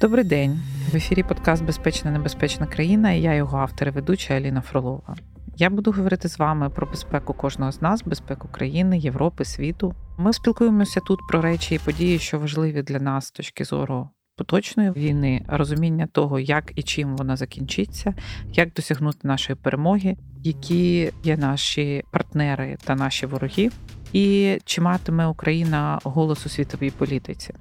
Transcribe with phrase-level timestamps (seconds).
[0.00, 0.60] Добрий день.
[0.92, 5.16] В ефірі подкаст Безпечна небезпечна країна і я його автор і ведуча Аліна Фролова.
[5.56, 9.94] Я буду говорити з вами про безпеку кожного з нас, безпеку країни, Європи, світу.
[10.18, 14.90] Ми спілкуємося тут про речі і події, що важливі для нас з точки зору поточної
[14.90, 18.14] війни, розуміння того, як і чим вона закінчиться,
[18.52, 23.70] як досягнути нашої перемоги, які є наші партнери та наші вороги,
[24.12, 27.54] і чи матиме Україна голос у світовій політиці.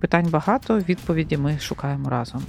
[0.00, 2.42] Питань багато, відповіді ми шукаємо разом.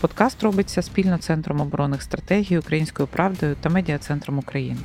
[0.00, 4.80] Подкаст робиться спільно Центром оборонних стратегій Українською правдою та Медіа-центром України.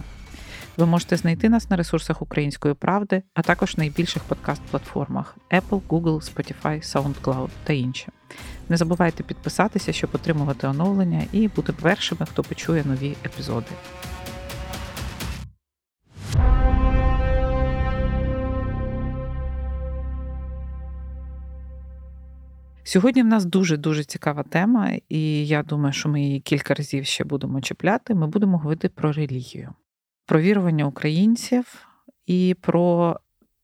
[0.77, 6.83] Ви можете знайти нас на ресурсах Української правди, а також найбільших подкаст-платформах Apple, Google, Spotify,
[6.93, 8.07] SoundCloud та інші.
[8.69, 13.71] Не забувайте підписатися, щоб отримувати оновлення і бути першими, хто почує нові епізоди.
[22.87, 27.05] Сьогодні в нас дуже дуже цікава тема, і я думаю, що ми її кілька разів
[27.05, 28.15] ще будемо чіпляти.
[28.15, 29.73] Ми будемо говорити про релігію,
[30.25, 31.87] про вірування українців
[32.25, 33.19] і про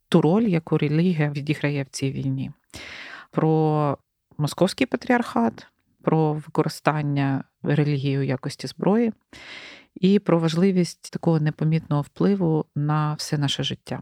[0.10, 2.52] ту роль, яку релігія відіграє в цій війні,
[3.32, 3.98] про
[4.38, 5.68] московський патріархат,
[6.02, 9.14] про використання релігії у якості зброї
[9.96, 14.02] і про важливість такого непомітного впливу на все наше життя.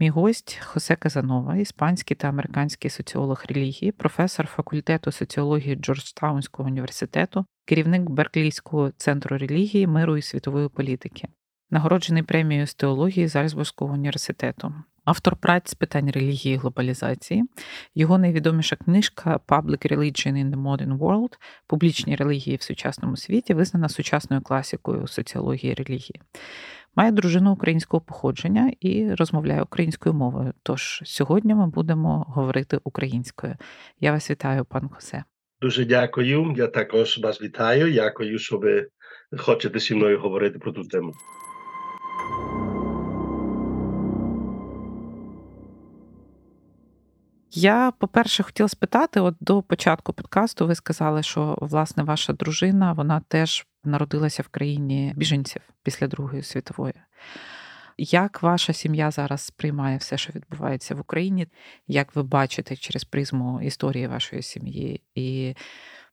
[0.00, 8.02] Мій гость Хосе Казанова, іспанський та американський соціолог релігії, професор факультету соціології Джорджтаунського університету, керівник
[8.10, 11.28] Берклійського центру релігії, миру і світової політики,
[11.70, 17.44] нагороджений премією з теології Зальцбурзького університету, автор праць з питань релігії і глобалізації.
[17.94, 21.32] Його найвідоміша книжка Public Religion in the Modern World
[21.66, 26.20] публічні релігії в сучасному світі, визнана сучасною класикою соціології релігії.
[26.96, 30.52] Має дружину українського походження і розмовляє українською мовою.
[30.62, 33.56] Тож сьогодні ми будемо говорити українською.
[34.00, 35.24] Я вас вітаю, пан Хосе.
[35.60, 36.54] Дуже дякую.
[36.56, 37.92] Я також вас вітаю.
[37.94, 38.88] Дякую, що ви
[39.38, 41.12] хочете зі мною говорити про ту тему.
[47.52, 53.22] Я, по-перше, хотіла спитати: от до початку подкасту ви сказали, що власне ваша дружина вона
[53.28, 56.94] теж народилася в країні біженців після Другої світової.
[57.98, 61.46] Як ваша сім'я зараз сприймає все, що відбувається в Україні?
[61.86, 65.00] Як ви бачите через призму історії вашої сім'ї?
[65.14, 65.54] І,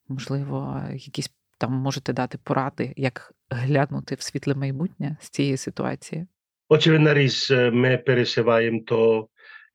[0.08, 6.28] можливо, якісь там можете дати поради, як глянути в світле майбутнє з цієї ситуації?
[6.70, 9.28] Очевидно, річ, ми переживаємо то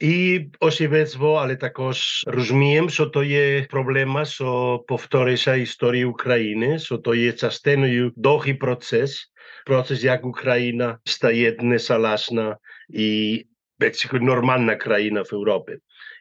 [0.03, 7.15] і осівецтво, але також розуміємо, що то є проблема, що повторюється історія України, що то
[7.15, 9.33] є частиною довгий процес,
[9.67, 12.57] процес, як Україна стає незалежна
[12.89, 13.45] і
[14.13, 15.73] нормальна країна в Європі.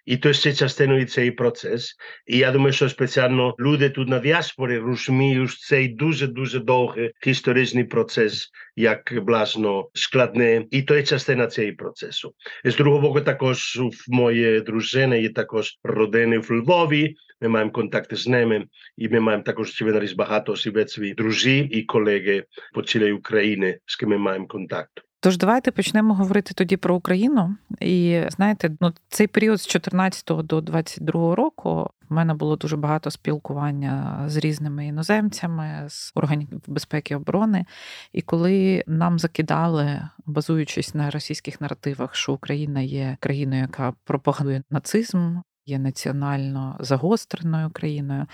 [0.05, 1.95] І то ще частиною цей процес.
[2.27, 9.11] Я думаю, що спеціально люди тут на діаспорі розуміють цей дуже-дуже довгий історичний процес, як
[9.11, 10.65] власно складне.
[10.71, 12.33] І то є частина цього процесу.
[12.65, 17.15] З другого боку, також в моєї дружини є також родини в Львові.
[17.41, 18.65] Ми маємо контакти з ними,
[18.97, 24.09] і ми маємо також очевидно багато осібецьві друзі і колеги по цілій Україні, з ким
[24.09, 24.91] ми маємо контакт.
[25.23, 27.55] Тож давайте почнемо говорити тоді про Україну.
[27.79, 33.11] І знаєте, ну цей період з 14 до 22 року в мене було дуже багато
[33.11, 37.65] спілкування з різними іноземцями, з органів безпеки і оборони.
[38.13, 45.37] І коли нам закидали, базуючись на російських наративах, що Україна є країною, яка пропагандує нацизм,
[45.65, 48.25] є національно загостреною країною.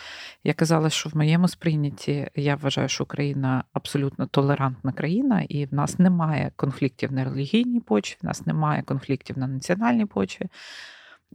[0.44, 5.74] Я казала, що в моєму сприйнятті я вважаю, що Україна абсолютно толерантна країна, і в
[5.74, 10.46] нас немає конфліктів на релігійній почві, в нас немає конфліктів на національній почві.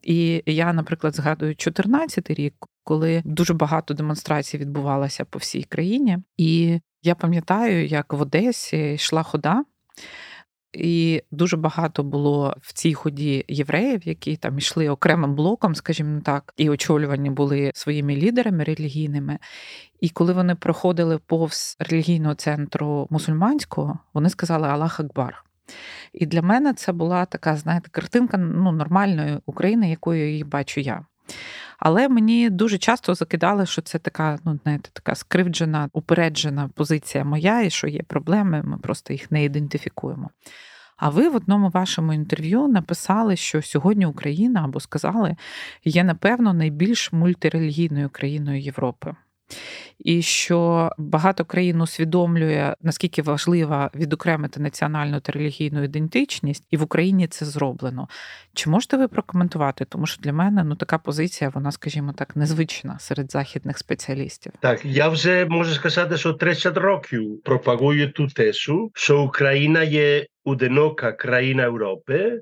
[0.03, 2.55] І я, наприклад, згадую 2014 рік,
[2.85, 6.19] коли дуже багато демонстрацій відбувалося по всій країні.
[6.37, 9.65] І я пам'ятаю, як в Одесі йшла хода.
[10.73, 16.55] І дуже багато було в цій ході євреїв, які там йшли окремим блоком, скажімо так,
[16.57, 19.39] і очолювані були своїми лідерами релігійними.
[20.01, 25.45] І коли вони проходили повз релігійного центру мусульманського, вони сказали Аллах Акбар.
[26.13, 31.05] І для мене це була така, знаєте, картинка ну, нормальної України, якою її бачу я.
[31.85, 37.63] Але мені дуже часто закидали, що це така, ну знаєте, така скривджена, упереджена позиція моя,
[37.63, 40.31] і що є проблеми, ми просто їх не ідентифікуємо.
[40.97, 45.37] А ви в одному вашому інтерв'ю написали, що сьогодні Україна або сказали,
[45.85, 49.15] є, напевно, найбільш мультирелігійною країною Європи.
[50.05, 57.27] І що багато країн усвідомлює наскільки важлива відокремити національну та релігійну ідентичність, і в Україні
[57.27, 58.09] це зроблено.
[58.55, 59.85] Чи можете ви прокоментувати?
[59.85, 64.53] Тому що для мене ну така позиція, вона, скажімо так, незвична серед західних спеціалістів.
[64.61, 71.13] Так, я вже можу сказати, що 30 років пропагую ту тезу, що Україна є одинока
[71.13, 72.41] країна Європи,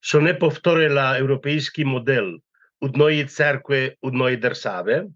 [0.00, 2.32] що не повторила європейський модель
[2.80, 5.06] одної церкви, одної держави,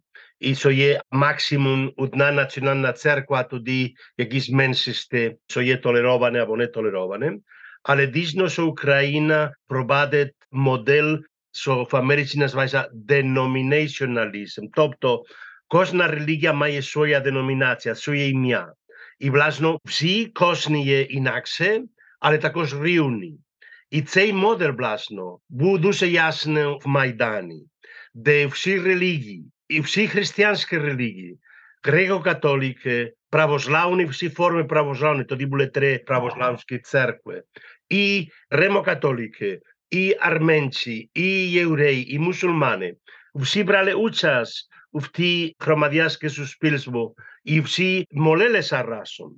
[0.40, 6.66] і що є максимум одна національна церква, тоді якісь меншості, що є толероване або не
[6.66, 7.32] толероване.
[7.82, 11.16] Але дійсно, що Україна провадить модель,
[11.52, 15.24] що в Америці називається denominationalism, тобто
[15.68, 18.72] кожна релігія має своя деномінація, своє ім'я.
[19.18, 21.82] І, власне, всі кожні є інакше,
[22.20, 23.38] але також рівні.
[23.90, 27.64] І цей модель, власне, був дуже ясний в Майдані,
[28.14, 31.38] де всі релігії, і всі християнські релігії,
[31.82, 37.42] греко-католики, православні, всі форми православні, тоді були три православські церкви,
[37.88, 39.60] і ремокатолики,
[39.90, 42.94] і арменці, і євреї, і мусульмани.
[43.34, 47.14] Всі брали участь в ті громадянське суспільство,
[47.44, 49.34] і всі молилися разом.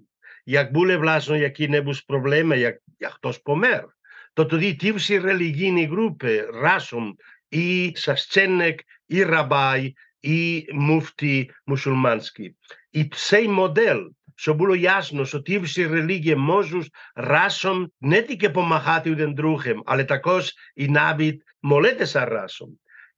[0.46, 3.88] Як були, власне, які-небудь проблеми, як, як хтось помер,
[4.34, 7.16] то тоді ті всі релігійні групи разом,
[7.50, 12.54] і священник, і рабай, і муфті мусульманські.
[12.92, 14.04] І цей модель,
[14.36, 20.04] що було ясно, що ті всі релігії можуть разом не тільки допомагати один другим, але
[20.04, 22.68] також і навіть молитися разом.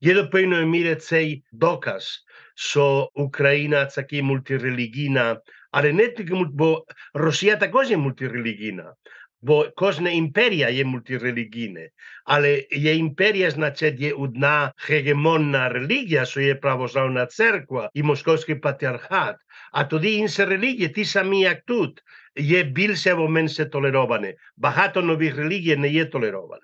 [0.00, 2.24] Є до певної міри цей доказ,
[2.54, 8.94] що Україна таки мультирелігійна, але не тільки, бо Росія також є мультирелігійна.
[9.42, 11.88] Бо кожна імперія є мультирелігійна,
[12.24, 19.36] але є імперія, значить, є одна гегемонна релігія, що є православна церква і московський патріархат.
[19.72, 22.02] А тоді інші релігії, ті самі, як тут,
[22.36, 24.34] є більше або менше толеровані.
[24.56, 26.62] Багато нових релігій не є толеровані.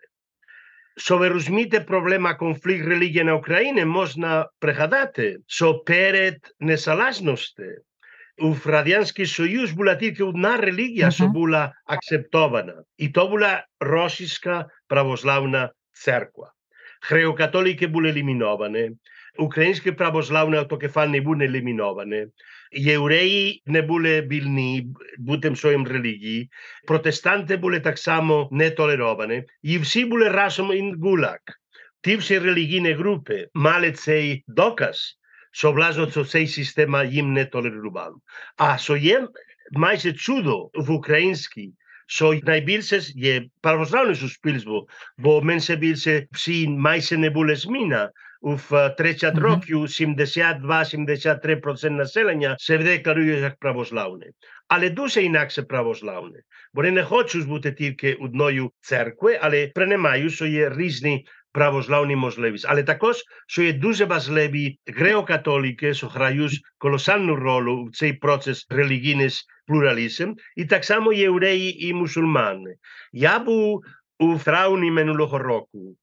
[0.96, 5.74] Щоб ви розумієте проблема конфлікт релігії на Україні, можна пригадати, що
[8.36, 13.66] перед незалежністю у Радянський Союз була тільки одна релігія, що була акцептована, і то була
[13.80, 16.52] російська православна церква.
[17.10, 18.90] Греко-католики були еліміновані,
[19.38, 22.26] українські православні автокефальні були еліміновані,
[22.72, 24.86] євреї не були вільні
[25.18, 26.50] бути в своїм релігії,
[26.86, 31.40] протестанти були так само не толеровані, і всі були разом in гулак.
[32.02, 35.18] Ті всі релігійні групи мали цей доказ,
[35.56, 38.14] що власне цей система їм не толерував.
[38.56, 39.28] А що є
[39.72, 41.72] майже чудо в українській,
[42.06, 44.86] що найбільше є православне суспільство,
[45.18, 48.10] бо менше більше всі майже не були зміна.
[48.40, 48.56] У
[48.98, 49.40] 30 mm-hmm.
[49.40, 54.26] років 72-73% населення се декларує як православне.
[54.68, 56.38] Але дуже інакше православне.
[56.74, 61.26] Вони не хочуть бути тільки одною церквою, але приймають, що є різні
[61.56, 62.66] православні можливість.
[62.68, 63.16] Але також,
[63.46, 69.30] що є дуже важливі греокатолики, що грають колосальну роль в цей процес релігійний
[69.66, 72.74] плуралізм, і так само євреї і мусульмани.
[73.12, 73.84] Я був
[74.18, 75.96] у травні минулого року.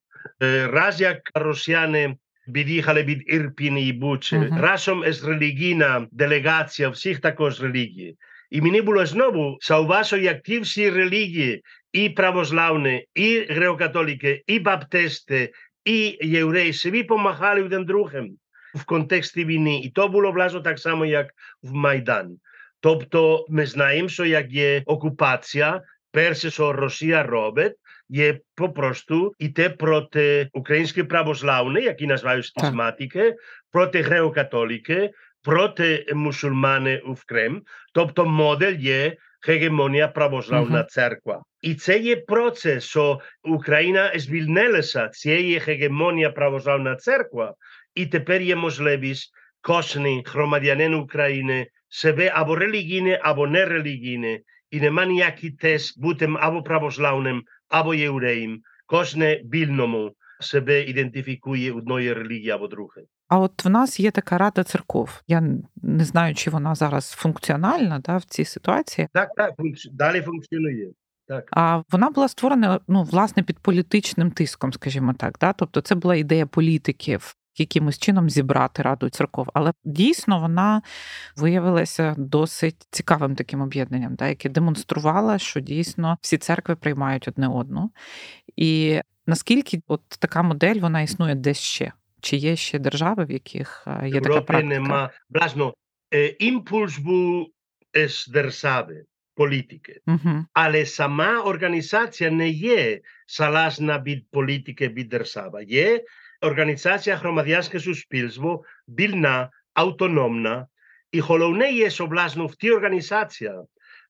[0.70, 2.18] Раз як росіяни
[2.48, 4.62] від'їхали від Ірпіні і Бучі, uh-huh.
[4.62, 8.16] разом з релігійна делегація всіх також релігій.
[8.52, 11.62] І мені було знову зауважу, як ті всі релігії,
[11.94, 15.54] і православні, і греокатолики, і баптисти,
[15.86, 18.38] і євреї собі помагали один другим
[18.76, 19.80] в контексті війни.
[19.80, 21.28] І то було власне так само, як
[21.64, 22.38] в Майдан.
[22.80, 25.82] Тобто ми знаємо, що як є окупація,
[26.12, 27.74] перше, що Росія робить,
[28.10, 33.36] є попросту іти проти української православної, які називають схизматики,
[33.72, 35.12] проти греокатолики,
[35.44, 37.62] проти мусульмани в Крим.
[37.94, 39.16] Тобто модель є
[39.47, 40.89] гегемонія православна uh-huh.
[40.89, 41.43] церква.
[41.63, 47.55] І це є процес, що Україна звільнилася цієї гегемонія православна церква,
[47.95, 55.51] і тепер є можливість кожний громадянин України себе або релігійне, або нерелігійне, і нема ніякий
[55.51, 58.61] тест бути або православним, або євреєм.
[58.87, 63.07] Кожне вільному себе ідентифікує одної релігії або другої.
[63.34, 65.22] А от в нас є така рада церков.
[65.28, 65.44] Я
[65.82, 69.08] не знаю, чи вона зараз функціональна да, в цій ситуації.
[69.14, 69.54] Так, так,
[69.92, 70.92] далі функціонує.
[71.28, 71.48] Так.
[71.52, 75.38] А вона була створена ну, власне під політичним тиском, скажімо так.
[75.42, 75.54] Да?
[75.54, 77.36] Тобто це була ідея політиків.
[77.58, 80.82] Якимось чином зібрати раду церков, але дійсно вона
[81.36, 87.92] виявилася досить цікавим таким об'єднанням, да, яке демонструвало, що дійсно всі церкви приймають одне одну.
[88.56, 91.92] І наскільки от така модель вона існує десь ще?
[92.24, 94.64] Чи є ще держави, в яких є така практика?
[94.64, 95.10] нема.
[95.30, 95.74] Власно,
[96.14, 97.48] е, імпульс був
[98.08, 99.04] з держави,
[99.36, 100.00] політики.
[100.06, 100.46] Мгм.
[100.54, 105.64] Але сама організація не є залежна від політики, від держави.
[105.64, 106.04] Є
[106.42, 110.68] організація громадянське суспільство, вільна, автономна,
[111.12, 113.52] і головне є, що власне в тій організації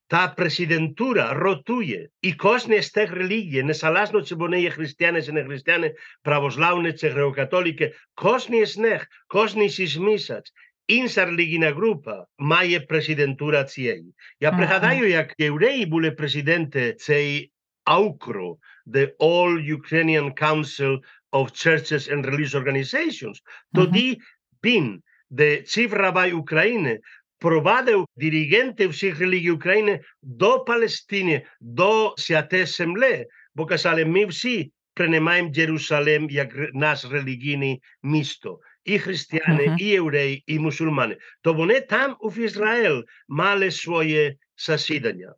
[0.06, 5.44] та президентура ротує, і кожна з тих релігій, незалежно чи вони є християни чи не
[5.44, 10.52] християни, православні чи греко-католики, кожен з них, кожен з місяць,
[10.86, 14.14] інша релігійна група має президентура цієї.
[14.40, 14.58] Я Ага.
[14.58, 17.50] пригадаю, як євреї були президенти цієї
[17.84, 18.56] АУКРО,
[18.86, 20.98] the All Ukrainian Council
[21.32, 23.36] of Churches and Religious Organizations.
[23.74, 24.18] Тоді
[24.64, 27.00] він, де chief rabbi України,
[27.44, 35.50] провадив диригенти всіх релігій України до Палестини, до святе землі, бо казали, ми всі приймаємо
[35.54, 38.60] Єрусалим як ре- наш релігійне місто.
[38.84, 39.76] І християни, Мгм.
[39.80, 41.16] і євреї, і мусульмани.
[41.42, 45.34] То вони там у Ізраїл мали своє засідання.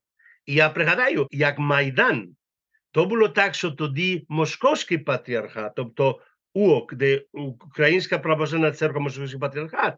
[0.47, 2.29] І я пригадаю, як Майдан,
[2.93, 6.21] то було так, що тоді Московський патріархат, тобто
[6.55, 9.95] УОК, де Українська православна церква Московський патріархат,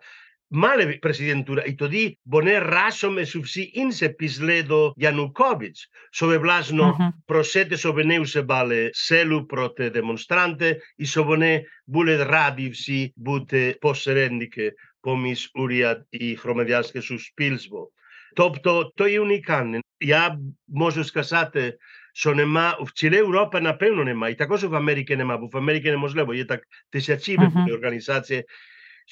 [0.51, 7.13] мали президентура, і тоді вони разом із всі інші пішли до Янукович, щоб власно Мгм.
[7.27, 14.73] просити, щоб вони вживали силу проти демонстранти, і щоб вони були раді всі бути посередники
[15.03, 17.91] поміж уряд і громадянське суспільство.
[18.37, 19.81] Тобто, то є унікальне.
[20.01, 20.39] Я
[20.69, 21.79] можу сказати,
[22.15, 25.91] що нема в цілій Європі, напевно, нема, і також в Америці нема, бо в Америці
[25.91, 27.69] неможливо, є так тисячі Мгм.
[27.69, 28.45] uh організацій.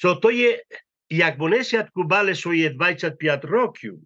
[0.03, 0.63] So, то є,
[1.09, 3.99] як вони святкували свої 25 років,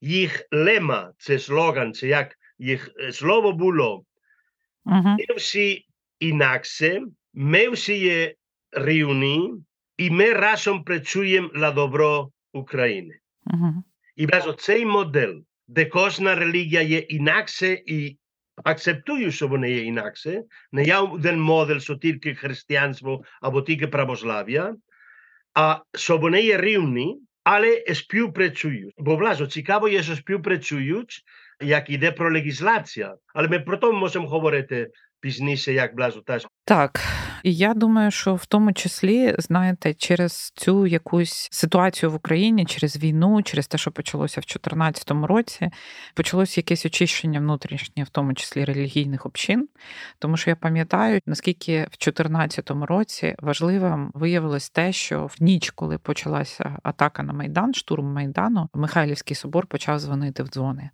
[0.00, 4.04] їх лема, це слоган, це як їх е, слово було,
[4.84, 5.16] Мгм.
[5.28, 5.86] ми всі
[6.20, 7.02] інакше,
[7.34, 8.34] ми всі є
[8.72, 9.54] рівні,
[9.96, 13.18] і ми разом працюємо для добро України.
[13.44, 13.84] Мгм.
[14.16, 15.34] І власне цей модель,
[15.68, 18.18] де кожна релігія є інакше і
[18.64, 21.78] акцептую, що вони є інакше, не є один модель,
[25.54, 28.94] а що вони є рівні, але співпрацюють.
[28.98, 31.22] Бо власне цікаво є, що співпрацюють,
[31.62, 34.88] як іде про легіслація, але ми про то можемо говорити
[37.50, 43.42] я думаю, що в тому числі, знаєте, через цю якусь ситуацію в Україні, через війну,
[43.42, 45.70] через те, що почалося в 2014 році,
[46.14, 49.68] почалось якесь очищення внутрішнє, в тому числі релігійних общин.
[50.18, 55.98] Тому що я пам'ятаю, наскільки в 2014 році важливим виявилось те, що в ніч, коли
[55.98, 60.90] почалася атака на Майдан, штурм Майдану, Михайлівський собор почав дзвонити в дзвони.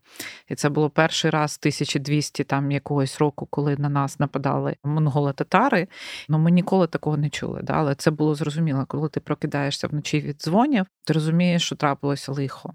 [0.48, 5.88] І це було перший раз 1200 там якогось року, коли на нас нападали монголо-татари.
[6.28, 7.60] Ну ми ніколи такого не чули.
[7.62, 7.72] Да?
[7.72, 12.74] Але це було зрозуміло, коли ти прокидаєшся вночі від дзвонів, ти розумієш, що трапилося лихо.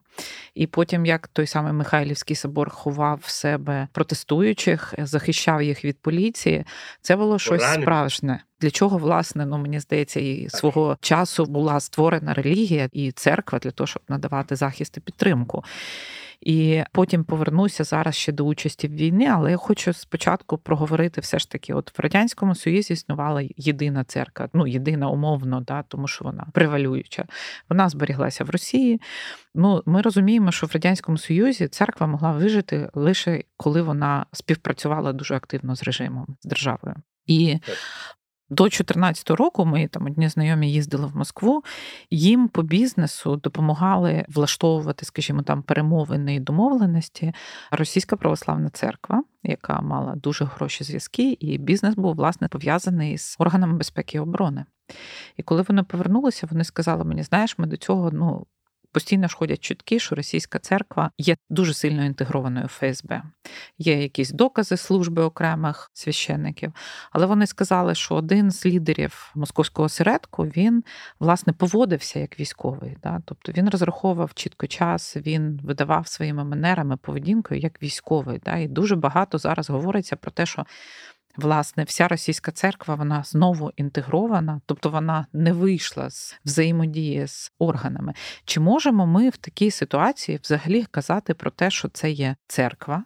[0.55, 6.65] І потім, як той самий Михайлівський собор ховав в себе протестуючих, захищав їх від поліції,
[7.01, 7.83] це було щось Поранених.
[7.83, 8.43] справжнє.
[8.61, 13.71] Для чого, власне, ну мені здається, і свого часу була створена релігія і церква для
[13.71, 15.63] того, щоб надавати захист і підтримку.
[16.45, 21.39] І потім повернуся зараз ще до участі в війні, але я хочу спочатку проговорити все
[21.39, 26.25] ж таки: от в радянському союзі існувала єдина церква, ну єдина умовно, да, тому що
[26.25, 27.25] вона превалююча.
[27.69, 29.01] Вона зберіглася в Росії.
[29.55, 35.35] Ну, ми розуміємо, що в радянському союзі церква могла вижити лише коли вона співпрацювала дуже
[35.35, 36.95] активно з режимом з державою.
[37.25, 37.57] І.
[38.53, 41.63] до 2014 року ми там одні знайомі їздили в Москву.
[42.11, 47.33] Їм по бізнесу допомагали влаштовувати, скажімо, там перемовини і домовленості
[47.71, 53.77] Російська православна церква, яка мала дуже хороші зв'язки, і бізнес був власне пов'язаний з органами
[53.77, 54.65] безпеки і оборони.
[55.37, 58.45] І коли вони повернулися, вони сказали мені: знаєш, ми до цього ну.
[58.93, 63.23] Постійно ж ходять чутки, що російська церква є дуже сильно інтегрованою в ФСБ.
[63.77, 66.73] Є якісь докази служби окремих священників,
[67.11, 70.83] але вони сказали, що один з лідерів московського осередку він
[71.19, 72.97] власне поводився як військовий.
[73.03, 73.21] Да?
[73.25, 78.41] Тобто він розраховував чітко час, він видавав своїми манерами, поведінкою як військовий.
[78.45, 78.57] Да?
[78.57, 80.65] І дуже багато зараз говориться про те, що
[81.37, 88.13] Власне, вся російська церква вона знову інтегрована, тобто вона не вийшла з взаємодії з органами.
[88.45, 93.03] Чи можемо ми в такій ситуації взагалі казати про те, що це є церква?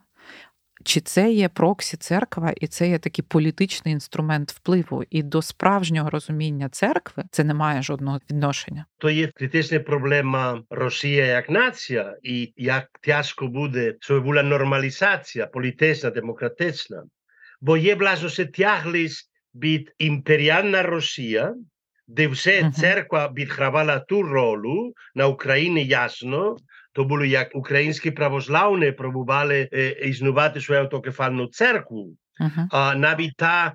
[0.83, 6.09] Чи це є проксі церква, і це є такий політичний інструмент впливу, і до справжнього
[6.09, 8.85] розуміння церкви це не має жодного відношення?
[8.97, 16.09] то є критична проблема Росія як нація, і як тяжко буде, щоб була нормалізація політична,
[16.09, 17.03] демократична.
[17.61, 21.55] Бо є власне тяглість від імперіальна Росія
[22.07, 26.57] де все церква відгравала ту роль, на Україні ясно,
[26.93, 32.95] то було як українські православні пробували е, існувати свою автокефальну церкву, Uh-huh.
[32.95, 33.33] Навіть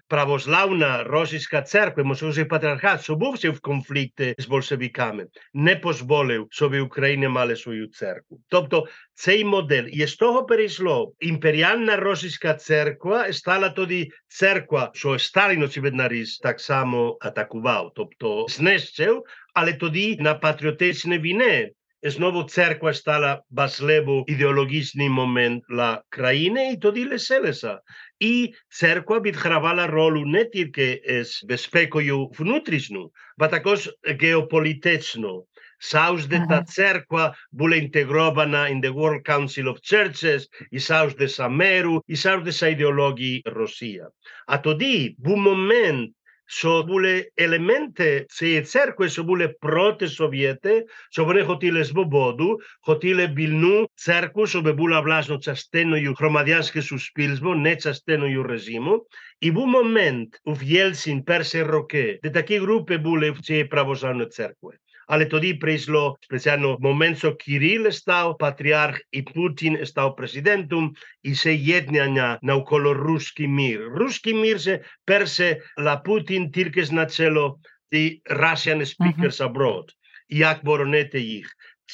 [0.09, 7.29] православна російська церква, московський патріархат, що був в конфлікті з большевиками, не дозволив, щоб Україна
[7.29, 8.41] мала свою церкву.
[8.49, 9.89] Тобто цей модель.
[9.93, 11.13] І з того перейшло.
[11.21, 16.09] Імперіальна російська церква стала тоді церква, що Сталін, очевидно,
[16.43, 19.23] так само атакував, тобто знищив,
[19.55, 27.05] але тоді на патріотичній війні знову церква стала важливий ідеологічний момент для країни і тоді
[27.05, 27.81] лишилася.
[28.23, 35.47] І церква відгравала роль не тільки з безпекою внутрішню, а також геополітичну.
[35.91, 36.49] Завжди uh-huh.
[36.49, 42.17] та церква була інтегрована in the World Council of Churches, і завжди за меру, і
[42.17, 44.09] завжди за ідеології Росія.
[44.47, 46.11] А тоді був момент,
[46.55, 53.89] що були елементи цієї церкви, що були проти совєти, що вони хотіли свободу, хотіли вільну
[53.95, 59.07] церкву, щоб була власне частиною громадянського суспільства, не частиною режиму.
[59.41, 64.73] І був момент у Єльцин перші роки, де такі групи були в цій православної церкви.
[65.13, 70.89] ale tudi prišlo specialno moment, so Kiril stal patriarh i Putin stal presidentum
[71.23, 73.85] i se jednjanja naokolo ruski mir.
[73.93, 77.61] Ruski mir se perse la Putin tilkes na celo
[77.93, 79.51] the Russian speakers uh -huh.
[79.51, 79.93] abroad.
[80.29, 81.49] Jak boronete jih.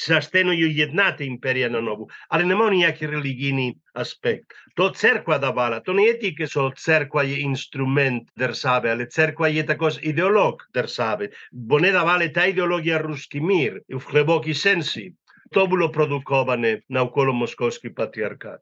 [0.07, 4.47] Частиною єднати імперія на нову, але немає ніякий релігійний аспект.
[4.77, 9.63] То церква давала, то не є тільки, що церква є інструмент держави, але церква є
[9.63, 15.15] також ідеолог держави, бо не давали та ідеологія руський мір в глибокій сенсі.
[15.51, 18.61] То було продуковане навколо московський патріархат.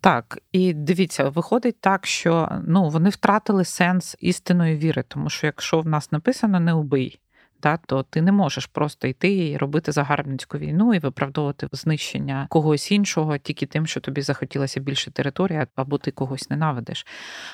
[0.00, 5.80] Так, і дивіться, виходить так, що ну вони втратили сенс істинної віри, тому що якщо
[5.80, 7.20] в нас написано не убий,
[7.60, 12.92] та, то ти не можеш просто йти і робити загарбницьку війну і виправдовувати знищення когось
[12.92, 17.06] іншого тільки тим, що тобі захотілося більше території, або ти когось ненавидиш.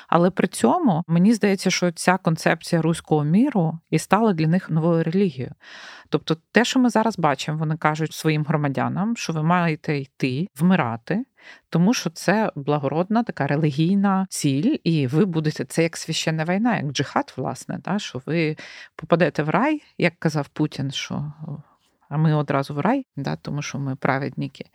[0.07, 5.03] Але при цьому мені здається, що ця концепція руського міру і стала для них новою
[5.03, 5.53] релігією.
[6.09, 11.25] Тобто, те, що ми зараз бачимо, вони кажуть своїм громадянам, що ви маєте йти вмирати
[11.69, 16.91] тому що це благородна така релігійна ціль, і ви будете це як священна війна, як
[16.91, 18.57] джихад, власне, та, що ви
[18.95, 21.33] попадете в рай, як казав Путін, що.
[22.09, 24.65] А ми одразу в рай, да, тому що ми праведники.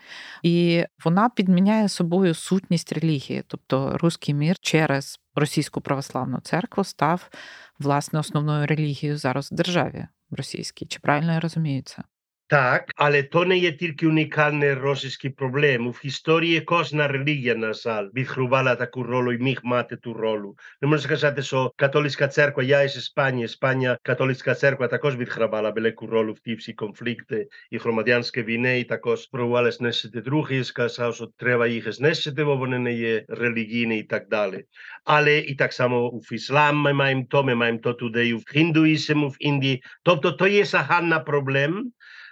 [0.42, 3.44] І вона підміняє собою сутність релігії.
[3.46, 7.30] Тобто руський мір через російську православну церкву став
[7.78, 10.86] власне основною релігією зараз в державі російській.
[10.86, 12.02] Чи правильно я розумію це?
[12.50, 15.90] Так, але то не є тільки унікальний російський проблем.
[15.90, 20.42] В історії кожна релігія, на жаль, відгрувала таку роль і міг мати ту роль.
[20.82, 26.06] Не можна сказати, що католицька церква, я із Іспанії, Іспанія, католицька церква також відгравала велику
[26.06, 31.14] роль в ті всі конфлікти і громадянські війни, і також пробували знищити других, і сказав,
[31.14, 34.64] що треба їх знищити, бо вони не є релігійні і так далі.
[35.04, 39.28] Але і так само в іслам ми маємо то, ми маємо то туди, в хіндуїзм,
[39.28, 39.82] в Індії.
[40.02, 41.82] Тобто то є загальна проблема,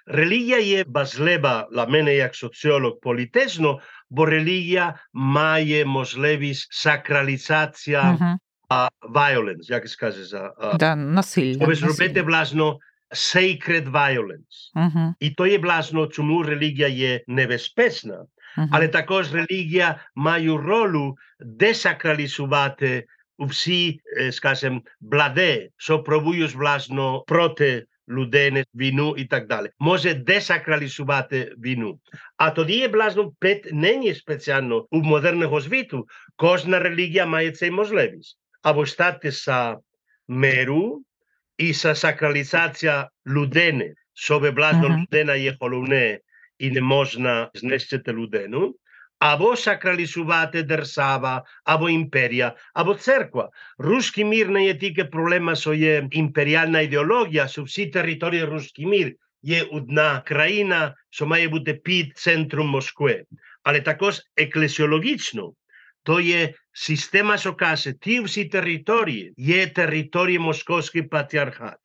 [0.07, 8.37] Релігія є важлива для мене як соціолог політично, бо релігія має можливість сакралізація uh-huh.
[8.71, 11.59] uh, violence, як uh, да, насилля.
[11.59, 12.79] Тобто зробити, власно,
[13.11, 14.73] sacred violence.
[14.77, 15.15] Uh-huh.
[15.21, 18.15] І то є, власно, чому релігія є небезпечна.
[18.59, 18.69] Uh-huh.
[18.73, 23.07] Але також релігія має роль десакралізувати
[23.39, 29.71] всі, скажімо, бладе, що пробують, власно, проти луденец, вину и так дале.
[29.81, 31.99] Може десакрализувате вину.
[32.39, 36.07] А тоа е блазно пет не е специјално у модерното звиту.
[36.37, 38.37] Кожна религија мајеце и можлевис.
[38.63, 39.77] А во штате са
[40.29, 41.03] меру
[41.59, 43.95] и са сакрализација лудене.
[44.15, 46.21] Собе блажно лудена е холуне
[46.59, 48.75] и не можна знесете лудену
[49.21, 53.49] а во сакралисувате дрсава, а во империја, а во црква.
[53.81, 59.15] Руски мир не е тие проблема со е империјална идеологија, со си територија руски мир
[59.47, 63.25] е одна крајина со маје буде пит центрум Москве.
[63.65, 65.55] Але такос еклесиологично,
[66.07, 71.81] тој е система со каже, тие си територија, е територија Московски патриархат.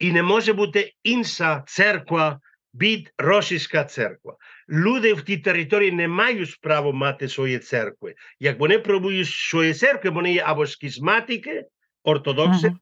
[0.00, 2.40] И не може буде инса црква
[2.74, 4.36] від російська церква
[4.68, 8.14] люди в тій території не мають права мати свої церкви.
[8.40, 11.64] Як вони пробують свої церкви, вони є або схізматики,
[12.04, 12.76] ортодокси, uh-huh.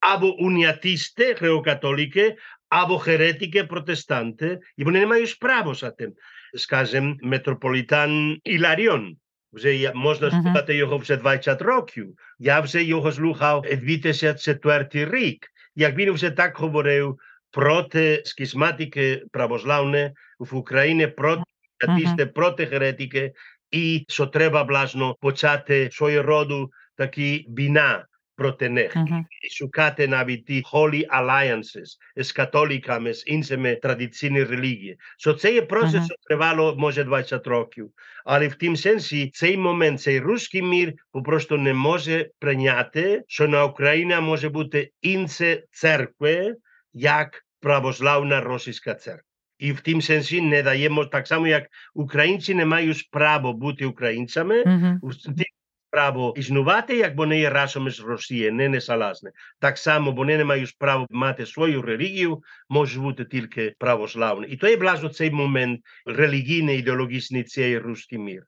[0.00, 2.36] або уніатисти, греокатолики,
[2.68, 6.12] або херетики, протестанти, і вони не мають права за тим.
[6.54, 9.16] Скажем, метрополітан Іларіон.
[9.52, 10.42] Вже можна uh-huh.
[10.42, 12.14] слухати його вже 20 років.
[12.38, 15.46] Я вже його слухав 2004 рік.
[15.74, 17.18] як він вже так говорив,
[17.56, 21.42] проти скісматики православне в Україні, uh
[21.88, 22.26] -huh.
[22.26, 23.32] проти heretike
[23.70, 28.96] і що треба власне почати свою роду такі війна проти них.
[29.42, 34.98] І шукати навіть ті holy alliances з католиками, з іншими традиційними релігіями.
[35.18, 37.90] Що це є процес, що тривало, може, 20 років.
[38.24, 43.64] Але в тим сенсі цей момент, цей руський мір попросту не може прийняти, що на
[43.64, 46.54] Україні може бути інше церкви,
[46.92, 49.22] як православна російська церква.
[49.58, 54.64] І в тім сенсі не даємо так само, як українці не мають право бути українцями,
[54.64, 54.98] -huh.
[55.90, 59.30] право існувати, як вони є разом з Росією, не несалазне.
[59.60, 64.46] Так само вони не мають право мати свою релігію, можуть бути тільки православні.
[64.48, 68.42] І то є власне цей момент релігійний, ідеологічний цей руський мір.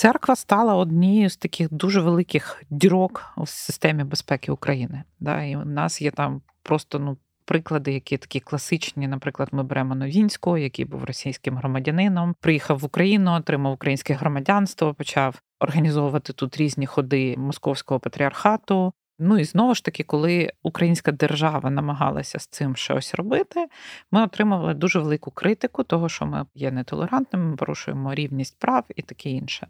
[0.00, 5.02] Церква стала однією з таких дуже великих дірок у системі безпеки України.
[5.18, 5.42] Да?
[5.42, 7.16] І у нас є там просто ну.
[7.44, 13.32] Приклади, які такі класичні, наприклад, ми беремо Новінського, який був російським громадянином, приїхав в Україну,
[13.32, 18.92] отримав українське громадянство, почав організовувати тут різні ходи московського патріархату.
[19.18, 23.66] Ну і знову ж таки, коли українська держава намагалася з цим щось робити,
[24.10, 29.02] ми отримали дуже велику критику, того, що ми є нетолерантними, ми порушуємо рівність прав і
[29.02, 29.68] таке інше.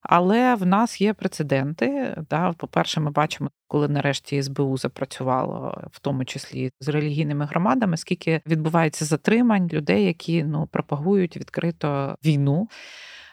[0.00, 2.16] Але в нас є прецеденти.
[2.30, 2.52] Да?
[2.52, 9.04] По-перше, ми бачимо, коли нарешті СБУ запрацювало, в тому числі з релігійними громадами, скільки відбувається
[9.04, 12.68] затримань людей, які ну пропагують відкрито війну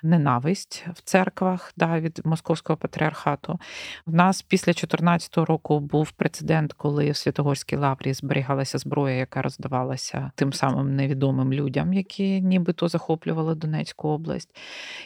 [0.06, 3.60] ненависть в церквах да, від московського патріархату.
[4.06, 10.32] В нас після 2014 року був прецедент, коли в Святогорській лаврі зберігалася зброя, яка роздавалася
[10.36, 14.56] тим самим невідомим людям, які нібито захоплювали Донецьку область.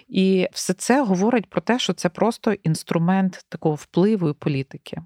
[0.07, 5.01] І все це говорить про те, що це просто інструмент такого впливу і політики.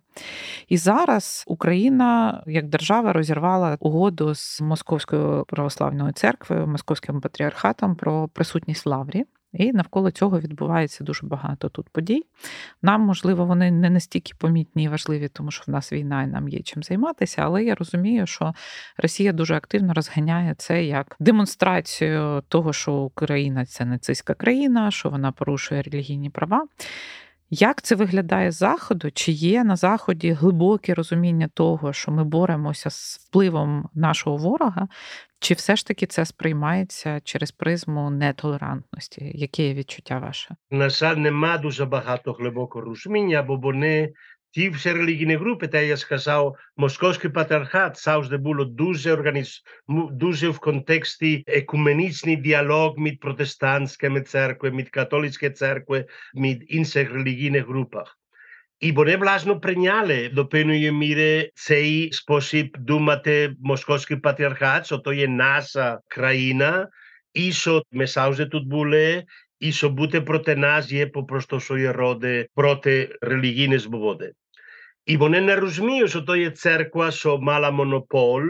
[0.67, 8.85] І зараз Україна як держава розірвала угоду з Московською православною церквою, московським патріархатом про присутність
[8.85, 9.25] лаврі.
[9.53, 12.25] І навколо цього відбувається дуже багато тут подій.
[12.81, 16.49] Нам, можливо, вони не настільки помітні і важливі, тому що в нас війна і нам
[16.49, 18.53] є чим займатися, але я розумію, що
[18.97, 25.31] Росія дуже активно розганяє це як демонстрацію того, що Україна це нацистська країна, що вона
[25.31, 26.65] порушує релігійні права.
[27.55, 29.11] Як це виглядає з заходу?
[29.11, 34.87] Чи є на заході глибоке розуміння того, що ми боремося з впливом нашого ворога,
[35.39, 39.31] чи все ж таки це сприймається через призму нетолерантності?
[39.35, 40.55] Яке є відчуття ваше?
[40.71, 44.13] На жаль, нема дуже багато глибокого розуміння, бо вони
[44.53, 49.61] ті всі релігійні групи, та я сказав, московський патріархат завжди було дуже організ...
[50.11, 58.19] дуже в контексті екуменічний діалог між протестантськими церквами, між католицькими церкви, між інших релігійних групах.
[58.79, 65.27] І вони власне прийняли до певної міри цей спосіб думати московський патріархат, що то є
[65.27, 66.87] наша країна,
[67.33, 69.23] і що ми завжди тут були,
[69.59, 73.17] і що бути проти нас є попросту свої роди проти
[75.07, 75.13] релігійної свободи.
[75.13, 78.41] І вони не розуміють, що то є церква, що мала монопол,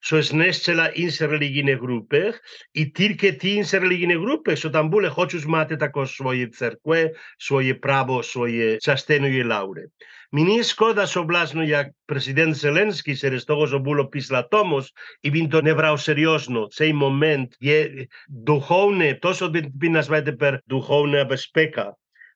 [0.00, 2.34] що знищила інші релігійні групи,
[2.74, 7.74] і тільки ті інші релігійні групи, що там були, хочуть мати також свої церкви, своє
[7.74, 9.86] право, своє частиною лаури.
[10.32, 15.48] Мені шкода, що власне, як президент Зеленський, через того, що було після Томос, і він
[15.48, 19.72] то не брав серйозно, цей момент є духовне, то, що він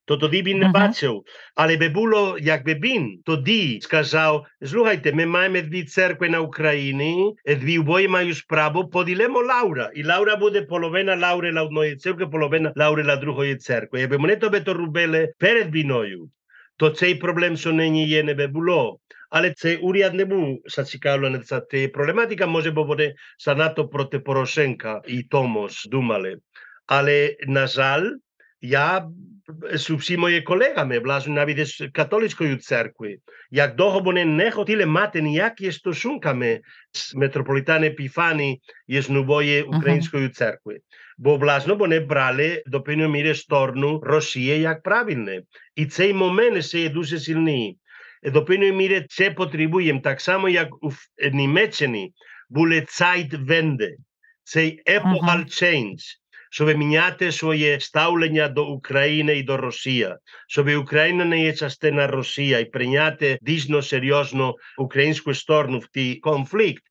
[0.07, 1.23] тепер духовна безпека, то тоді він не бачив.
[1.55, 7.79] Але би було, якби він тоді сказав, слухайте, ми маємо дві церкви на Україні, дві
[7.79, 9.91] обоє мають право, поділимо Лаура.
[9.95, 14.01] І Лаура буде половина Лаури на одної церкви, половина Лаури на другої церкви.
[14.01, 16.31] Якби вони тобі то робили перед війною,
[16.77, 18.99] то цей проблем, що нині є, не би було.
[19.31, 25.03] Але цей уряд не був зацікавлений на ця проблематика, може, бо вони занадто проти Порошенка
[25.09, 26.37] і Томос думали.
[26.87, 28.11] Але, на жаль,
[28.61, 29.09] ja
[29.75, 33.19] z vsi moje kolegami, власне, навіть з католицької церкви,
[33.51, 36.61] як довго вони не хотіли мати ніякі стосунками
[36.93, 40.79] з митрополитан Епіфані і з нової української церкви.
[41.19, 45.43] Бо, власне, вони брали до певної міри сторону Росії як правильне.
[45.75, 47.79] І цей момент ще є дуже сильний.
[48.23, 50.91] До певної міри це потребуємо, так само, як у
[51.33, 52.13] Німеччині
[52.51, 53.91] були Zeitwende,
[54.45, 56.03] цей epochal change,
[56.51, 60.15] щоб міняти своє ставлення до України і до Росії,
[60.49, 66.83] щоб Україна не є частина Росії і прийняти дійсно серйозно українську сторону в цей конфлікт.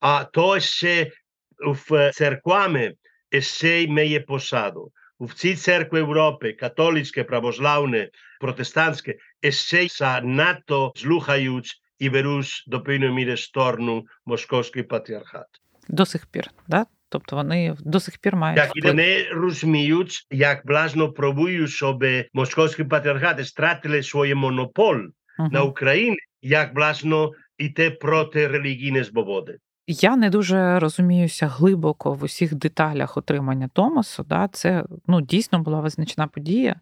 [0.00, 1.10] А то ще
[1.58, 2.94] в церквами
[3.40, 4.92] ще має посаду.
[5.20, 8.08] всі церкви Європи, католицьке, православне,
[8.40, 9.14] протестантське,
[9.50, 15.46] ще надто слухають і беруть до певної міри сторону московський патріархат.
[15.88, 16.86] До сих пір, да?
[17.08, 18.58] Тобто вони до сих пір мають.
[18.58, 25.52] Так, і вони розуміють, як власне пробують, щоб московський патріархат стратили свій монопол uh-huh.
[25.52, 29.58] на Україні, як власне іти проти релігійної свободи.
[29.86, 34.24] Я не дуже розуміюся глибоко в усіх деталях отримання Томасу.
[34.24, 34.48] Да?
[34.52, 36.80] Це ну, дійсно була визначна подія,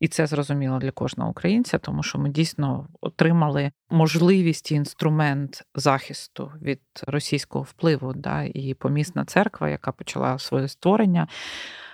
[0.00, 6.52] і це зрозуміло для кожного українця, тому що ми дійсно отримали можливість і інструмент захисту
[6.62, 8.12] від російського впливу.
[8.14, 8.42] Да?
[8.42, 11.28] І помісна церква, яка почала своє створення.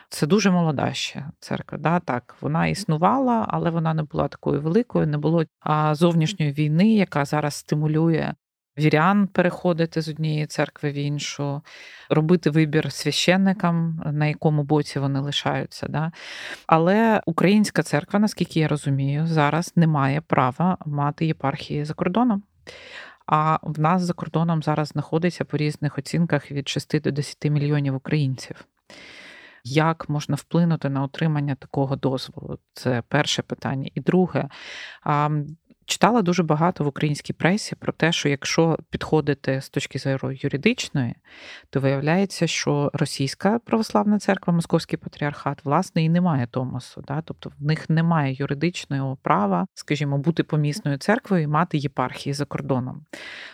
[0.09, 1.79] Це дуже молода ще церква.
[1.79, 2.01] Да?
[2.01, 5.07] Так, вона існувала, але вона не була такою великою.
[5.07, 5.45] Не було
[5.93, 8.35] зовнішньої війни, яка зараз стимулює
[8.79, 11.63] вірян переходити з однієї церкви в іншу,
[12.11, 15.87] робити вибір священникам, на якому боці вони лишаються.
[15.89, 16.13] Да?
[16.67, 22.43] Але українська церква, наскільки я розумію, зараз не має права мати єпархії за кордоном.
[23.27, 27.95] А в нас за кордоном зараз знаходиться по різних оцінках від 6 до 10 мільйонів
[27.95, 28.65] українців.
[29.65, 32.59] Як можна вплинути на отримання такого дозволу?
[32.73, 33.91] Це перше питання.
[33.95, 34.49] І друге,
[35.91, 41.15] Читала дуже багато в українській пресі про те, що якщо підходити з точки зору юридичної,
[41.71, 47.05] то виявляється, що російська православна церква, Московський патріархат, власне, і не має Томасу.
[47.09, 47.23] Да?
[47.25, 53.05] Тобто в них немає юридичного права, скажімо, бути помісною церквою і мати єпархії за кордоном.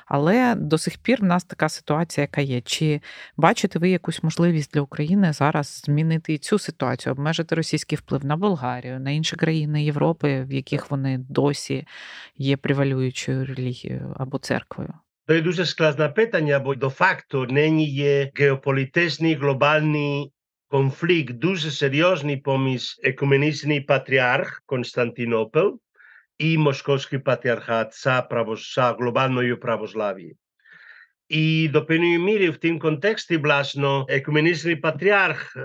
[0.07, 2.61] Але до сих пір в нас така ситуація, яка є.
[2.61, 3.01] Чи
[3.37, 9.01] бачите ви якусь можливість для України зараз змінити цю ситуацію, обмежити російський вплив на Болгарію,
[9.01, 11.87] на інші країни Європи, в яких вони досі
[12.37, 14.95] є превалюючою релігією або церквою?
[15.29, 20.33] To je дуже складне питання, бо до факту нині є геополітичний глобальний
[20.69, 25.71] конфлікт, дуже серйозний поміж екуменічний патріарх Константинопель
[26.39, 30.37] і Московський патріархат за, право, за глобальною православ'ї.
[31.29, 35.57] І до певної міри в тим контексті, власне, екуменічний патріарх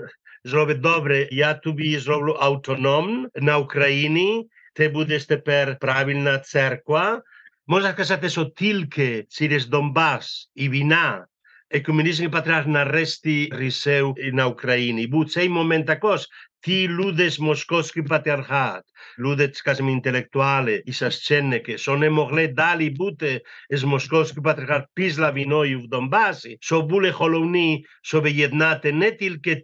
[0.44, 7.22] зробить добре, я тобі зроблю автоном на Україні, ти будеш тепер правильна церква.
[7.66, 11.26] Можна казати, що тільки через Донбас і війна
[11.70, 15.06] екуменічний патріарх нарешті рішив на Україні.
[15.06, 16.26] Був цей момент також.
[16.64, 18.82] Ті люди з московський патріархат,
[19.18, 25.80] люди, скажімо, інтелектуали і священники, що не могли далі бути з московський патріархат після війною
[25.80, 29.56] в Донбасі, що були головні, щоб єднати не тільки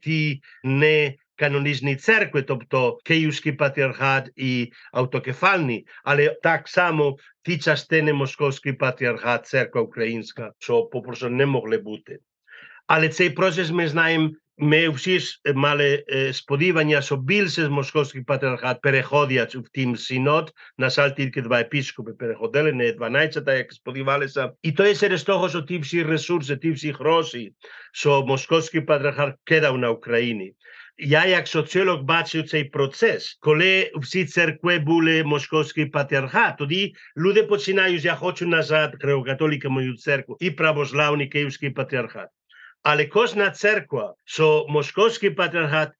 [1.39, 9.47] ті канонічні церкви, тобто Київський патріархат і автокефальні, але так само ті частини Московський патріархат,
[9.47, 12.19] церква українська, що попросту не могли бути.
[12.87, 14.31] Але цей процес ми знаємо.
[14.61, 15.21] Ми всі
[15.55, 20.53] мали сподівання, що більше з московських патріархат переходять в тім синод.
[20.79, 24.53] На жаль, тільки два епіскопи переходили, не 12, як сподівалися.
[24.63, 27.53] І то є через того, що ті всі ресурси, ті всі гроші,
[27.93, 30.55] що московський патріархат кидав на Україні
[30.99, 38.05] я як соціолог бачив цей процес, коли всі церкви були московський патріархат, тоді люди починають,
[38.05, 42.29] я хочу назад греко-католика мою церкву і православний київський патріархат.
[42.83, 45.91] Але кожна церква, що московський патріархат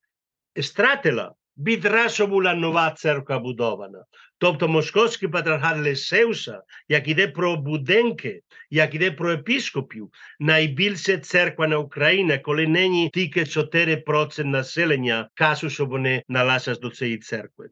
[0.61, 4.03] стратила, відразу була нова церква будована.
[4.37, 11.77] Тобто московський патріархат лишився, як іде про будинки, як іде про епіскопів, найбільша церква на
[11.77, 17.69] Україні, коли нині тільки 4% населення кажуть, що вони належать до цієї церкви.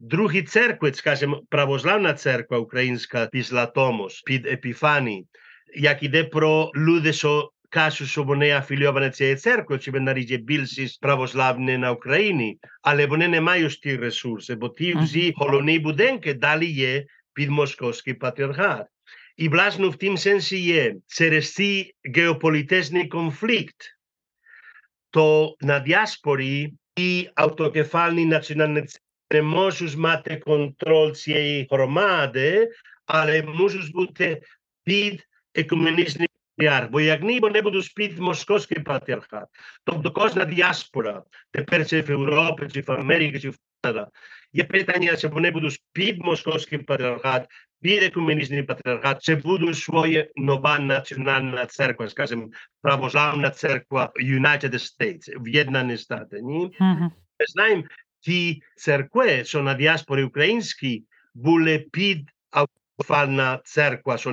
[0.00, 5.26] Другі церкви, скажімо, православна церква українська після Томос, під Епіфаній,
[5.76, 11.78] як іде про люди, що кажуть, що вони афілійовані цієї церкви, чи наріже більшість православні
[11.78, 17.06] на Україні, але вони не мають ті ресурси, бо ті всі головні будинки далі є
[17.34, 18.86] під московський патріархат.
[19.36, 23.76] І, власне, в тім сенсі є через цей геополітичний конфлікт,
[25.10, 28.82] то на діаспорі і автокефальні національні
[29.30, 32.70] не можуть мати контроль цієї громади,
[33.06, 34.42] але можуть бути
[34.84, 39.48] під екуменічним патріарх, бо як ніби не будуть під московський патріархат.
[39.84, 44.08] Тобто кожна діаспора, тепер чи в Європі, чи в Америці, чи в Канада,
[44.52, 47.46] є питання, чи вони будуть під московський патріархат,
[47.82, 52.48] під екуменічний патріархат, чи буде своя нова національна церква, скажімо,
[52.82, 56.40] православна церква United States, В'єднані Штати.
[56.42, 56.70] Ні?
[56.80, 57.10] Uh-huh.
[57.40, 57.84] Ми знаємо,
[58.20, 64.32] ті церкви, що на діаспорі українській, були під автофальна церква, що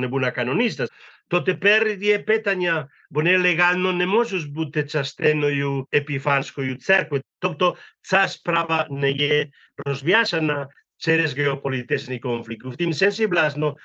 [1.32, 7.22] не була канонічна, то тепер є питання, вони легально не можуть бути частиною Епіфанської церкви.
[7.40, 9.50] Тобто ця справа не є
[9.86, 12.66] розв'язана через геополітичний конфлікт.
[12.66, 13.76] В тім сенсі, власно,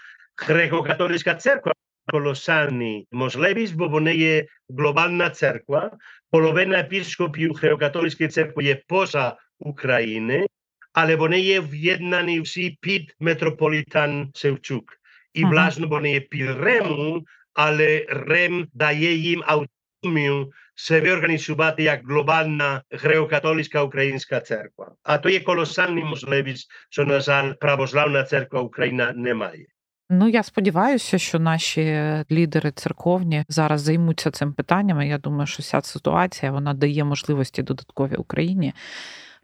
[0.49, 1.73] греко-католицька церква
[2.07, 5.99] колосальний можливість, бо вони є глобальна церква,
[6.31, 10.47] половина епіскопів греко-католицької церкви є поза України,
[10.93, 15.00] але вони є в'єднані всі під митрополітан Севчук.
[15.35, 15.53] І, ага.
[15.53, 23.83] власне, вони є під Рему, але Рем дає їм автономію себе організувати як глобальна греко-католицька
[23.83, 24.93] українська церква.
[25.03, 29.67] А то є колосальна можливість, що, на жаль, православна церква Україна не має.
[30.13, 35.03] Ну, я сподіваюся, що наші лідери церковні зараз займуться цим питанням.
[35.03, 38.73] Я думаю, що вся ситуація вона дає можливості додаткові Україні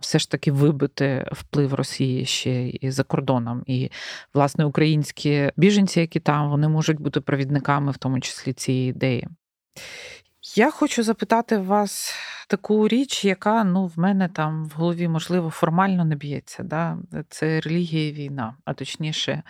[0.00, 3.62] все ж таки вибити вплив Росії ще і за кордоном.
[3.66, 3.90] І
[4.34, 9.28] власне українські біженці, які там, вони можуть бути провідниками, в тому числі цієї ідеї.
[10.56, 12.14] Я хочу запитати вас
[12.48, 16.62] таку річ, яка ну, в мене там в голові, можливо, формально не б'ється.
[16.62, 16.98] Да?
[17.28, 19.42] Це релігія і війна, а точніше,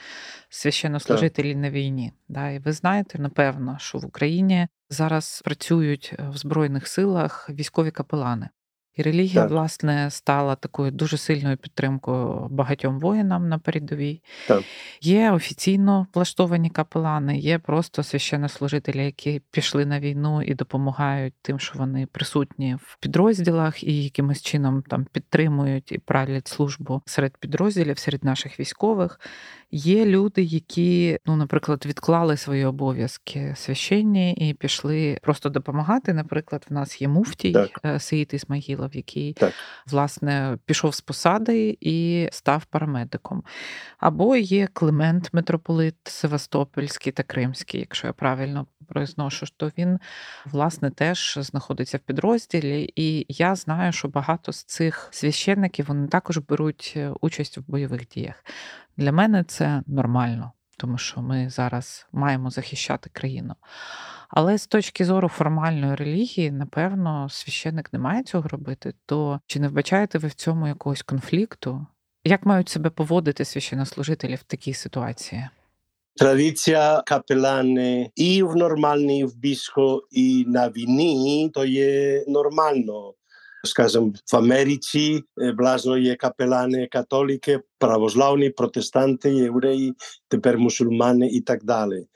[0.49, 1.63] священнослужителі так.
[1.63, 2.13] на війні.
[2.29, 2.51] Да?
[2.51, 8.49] І ви знаєте, напевно, що в Україні зараз працюють в Збройних силах військові капелани.
[8.97, 9.51] І релігія, так.
[9.51, 14.23] власне, стала такою дуже сильною підтримкою багатьом воїнам на передовій.
[14.49, 14.63] Так.
[15.01, 21.79] Є офіційно влаштовані капелани, є просто священнослужителі, які пішли на війну і допомагають тим, що
[21.79, 28.25] вони присутні в підрозділах і якимось чином там підтримують і правлять службу серед підрозділів, серед
[28.25, 29.21] наших військових.
[29.71, 36.13] Є люди, які, ну, наприклад, відклали свої обов'язки священні і пішли просто допомагати.
[36.13, 37.81] Наприклад, в нас є муфтій так.
[37.85, 39.53] Е, Ісмагілов, який так.
[39.87, 43.43] власне пішов з посади і став парамедиком.
[43.99, 49.99] Або є Климент, митрополит Севастопольський та Кримський, якщо я правильно произношу, то він
[50.45, 56.39] власне теж знаходиться в підрозділі, і я знаю, що багато з цих священників вони також
[56.39, 58.45] беруть е, участь в бойових діях.
[58.97, 63.55] Для мене це нормально, тому що ми зараз маємо захищати країну.
[64.29, 68.95] Але з точки зору формальної релігії, напевно, священник не має цього робити.
[69.07, 71.87] То чи не вбачаєте ви в цьому якогось конфлікту?
[72.25, 75.49] Як мають себе поводити священнослужителі в такій ситуації?
[76.17, 83.13] Традиція капелани і в нормальній в біско, і на війні то є нормально.
[83.65, 85.23] Скажем, в Америці
[85.59, 89.95] власне є капелани католики, православні, протестанти, євреї,
[90.29, 92.07] тепер мусульмани і так далі.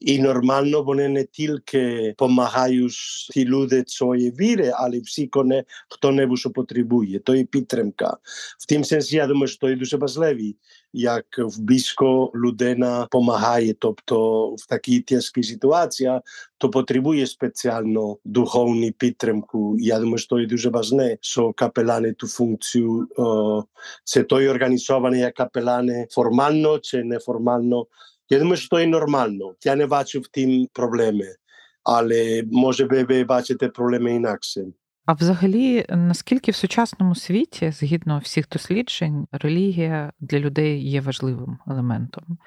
[0.00, 2.92] І нормально вони не тільки допомагають
[3.32, 5.30] ті люди своєї віри, але всі
[5.88, 7.18] хто небудь потребує.
[7.18, 8.16] То є підтримка.
[8.58, 10.40] В тим сенсі, я думаю, що це дуже важливо,
[10.92, 13.74] як в близько людина допомагає.
[13.78, 16.20] Тобто в такій тяжкій ситуації,
[16.58, 19.76] то потребує спеціально духовну підтримку.
[19.78, 23.08] Я думаю, що це дуже важливо, що капелани ту функцію,
[24.04, 27.86] це той організований як капелани формально чи неформально,
[28.30, 29.54] я думаю, що це нормально.
[29.64, 31.26] Я не бачу в тим проблеми,
[31.84, 34.64] але може би ви бачите проблеми інакше.
[35.08, 42.38] А взагалі, наскільки в сучасному світі, згідно всіх досліджень, релігія для людей є важливим елементом?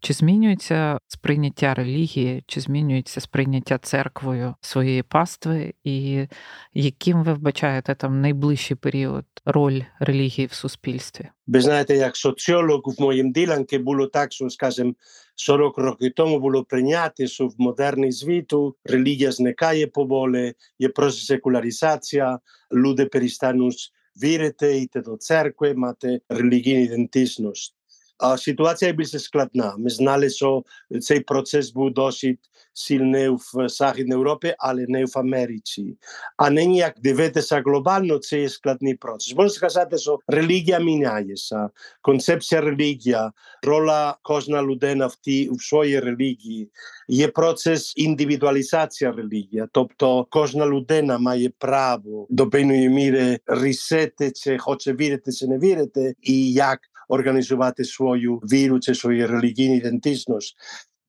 [0.00, 6.26] Чи змінюється сприйняття релігії, чи змінюється сприйняття церквою своєї пастви, і
[6.74, 11.28] яким ви вбачаєте там найближчий період роль релігії в суспільстві?
[11.46, 14.94] Ви знаєте, як соціолог в моїм ділянці було так, що скажімо,
[15.34, 22.38] 40 років тому було прийняти, що в модерний світу релігія зникає поволі, є просто секуляризація,
[22.72, 27.74] люди перестануть вірити, йти до церкви, мати релігійну ідентичність.
[28.18, 29.74] а, ситуација би се складна.
[29.78, 30.62] Ме знале со
[31.00, 32.40] цей процес бу дошит
[32.74, 35.96] силне в Сахид на Европе, але не в Америци.
[36.38, 39.34] А не нијак девете са глобално цей складни процес.
[39.34, 41.68] Може да кажате со религија минаје са,
[42.04, 43.30] концепција религија,
[43.66, 46.68] рола кожна лудена в ти в своји религии,
[47.08, 54.58] е процес индивидуализација религија, тобто кожна лудена маје право да до и мире рисете, че
[54.58, 60.56] хоче вирете, че не вирете и јак організувати свою віру чи свою релігійну ідентичність.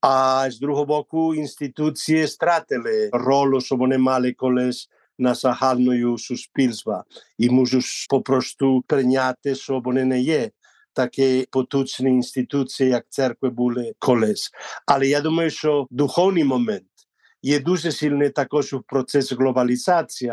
[0.00, 7.04] А з другого боку, інституції стратили роль, що вони мали колись на загальною суспільства
[7.38, 10.50] і можуть попросту прийняти, що вони не є
[10.92, 14.50] такі потужні інституції, як церкви були колись.
[14.86, 16.84] Але я думаю, що духовний момент
[17.44, 20.32] Є дуже сильний також в процес глобалізації,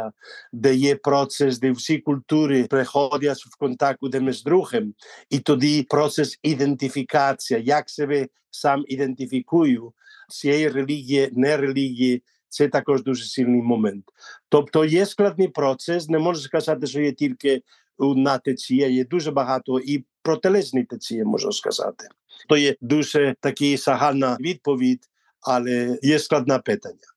[0.54, 4.94] де є процес, де всі культури приходять в контакт один з другим,
[5.30, 9.94] і тоді процес ідентифікації, як себе сам ідентифікую,
[10.30, 14.06] цієї релігії, не релігії, це також дуже сильний момент.
[14.50, 17.62] Тобто є складний процес, не можна сказати, що є тільки
[17.98, 22.08] одна течія, є дуже багато і протилежні течії, можна сказати.
[22.50, 25.11] То є дуже така загальна відповідь,
[25.42, 27.12] але є складне питання.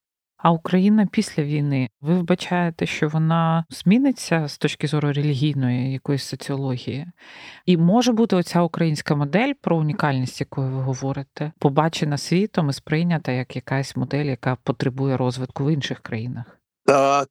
[0.44, 7.06] А Україна після війни, ви вбачаєте, що вона зміниться з точки зору релігійної якоїсь соціології?
[7.66, 13.32] І може бути оця українська модель про унікальність, якою ви говорите, побачена світом і сприйнята
[13.32, 16.60] як якась модель, яка потребує розвитку в інших країнах?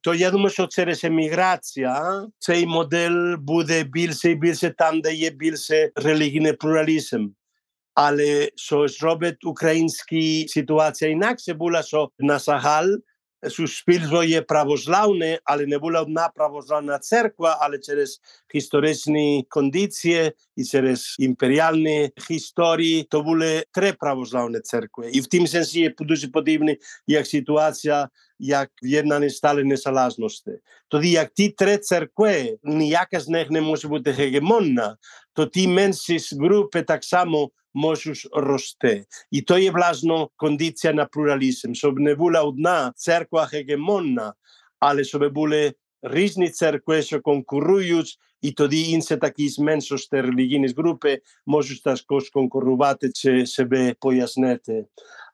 [0.00, 5.30] То я думаю, що через еміграція цей модель буде більше і більше там, де є
[5.30, 7.28] більше релігійний плуралізм.
[7.94, 10.16] Але що зробить українська
[10.48, 12.86] ситуація інакше була, що на загал
[13.50, 18.20] суспільство є православне, але не була одна православна церква, але через
[18.54, 25.10] історичні кондиції і через імперіальні історії, то були три православні церкви.
[25.12, 26.76] І в тім сенсі є дуже подібне,
[27.06, 30.50] як ситуація, як в'єднані стали незалежності.
[30.88, 34.96] Тоді, як ті три церкви, ніяка з них не може бути гегемонна,
[35.32, 39.04] то ті менші групи так само можеш рости.
[39.30, 44.34] І то є власне кондиція на плуралізм, щоб не була одна церква гегемонна,
[44.80, 45.72] але щоб були
[46.02, 53.46] різні церкви, що конкурують, і тоді інші такі зменшості релігійні групи можуть також конкурувати чи
[53.46, 54.86] себе пояснити.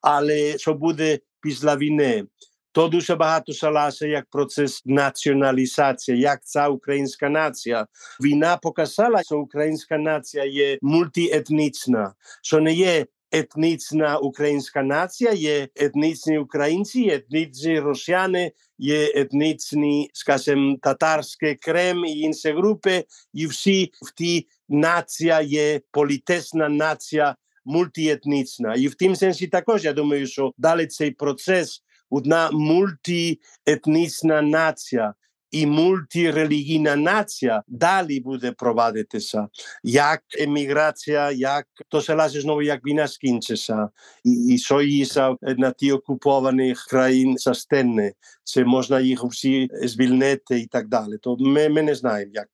[0.02, 2.24] Але що буде після війни?
[2.72, 7.86] То дуже багато залежить як процес націоналізації, як ця українська нація.
[8.24, 16.38] Війна показала, що українська нація є мультиетнічна, що не є етнічна українська нація, є етнічні
[16.38, 24.14] українці, є етнічні росіяни, є етнічні, скажімо, татарські крем і інші групи, і всі в
[24.14, 28.74] тій нація є політична нація, мультиетнічна.
[28.74, 35.14] І в тім сенсі також, я думаю, що далі цей процес одна мультиетнічна нація
[35.50, 39.48] і мультирелігійна нація далі буде провадитися,
[39.82, 43.88] як еміграція, як то залежить знову, як війна скінчиться,
[44.24, 48.12] і, і що їса на ті окупованих країн застане,
[48.44, 51.18] чи можна їх всі звільнити і так далі.
[51.20, 52.48] То ми, ми не знаємо, як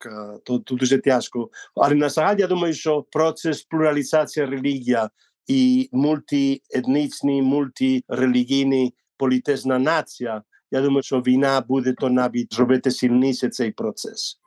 [0.44, 1.50] то, то дуже тяжко.
[1.74, 5.10] Але на загал я думаю, що процес плуралізації релігія
[5.46, 13.72] і мультиетнічні, мультирелігійні політична нація, я думаю, що війна буде то навіть зробити сильніше цей
[13.72, 14.40] процес.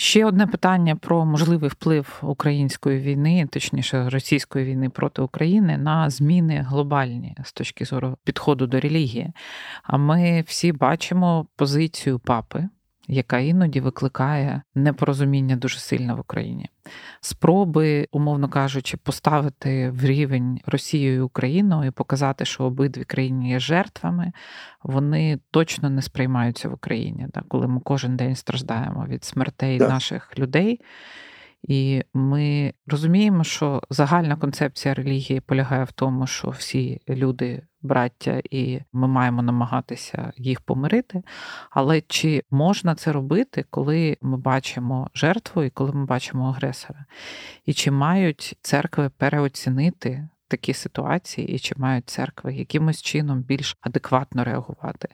[0.00, 6.66] Ще одне питання про можливий вплив української війни, точніше російської війни проти України на зміни
[6.68, 9.32] глобальні з точки зору підходу до релігії.
[9.82, 12.68] А ми всі бачимо позицію папи
[13.10, 16.68] яка іноді викликає непорозуміння дуже сильно в Україні.
[17.20, 23.60] Спроби, умовно кажучи, поставити в рівень Росію і Україну і показати, що обидві країни є
[23.60, 24.32] жертвами,
[24.82, 29.88] вони точно не сприймаються в Україні, так, коли ми кожен день страждаємо від смертей так.
[29.88, 30.80] наших людей.
[31.62, 38.80] І ми розуміємо, що загальна концепція релігії полягає в тому, що всі люди браття, і
[38.92, 41.22] ми маємо намагатися їх помирити.
[41.70, 47.04] Але чи можна це робити, коли ми бачимо жертву і коли ми бачимо агресора?
[47.66, 50.28] І чи мають церкви переоцінити?
[50.50, 55.08] Такі ситуації, і чи мають церкви якимось чином більш адекватно реагувати.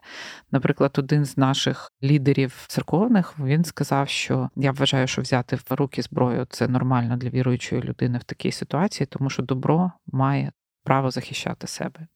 [0.51, 6.03] Наприклад, один з наших лідерів церковних він сказав, що я вважаю, що взяти в руки
[6.03, 10.53] зброю це нормально для віруючої людини в такій ситуації, тому що добро має
[10.84, 12.07] право захищати себе.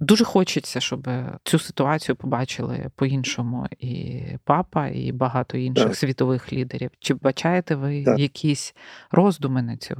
[0.00, 1.08] Дуже хочеться, щоб
[1.44, 5.96] цю ситуацію побачили по-іншому і папа, і багато інших так.
[5.96, 6.90] світових лідерів.
[6.98, 8.18] Чи бачаєте ви так.
[8.18, 8.74] якісь
[9.10, 9.96] роздуми на цю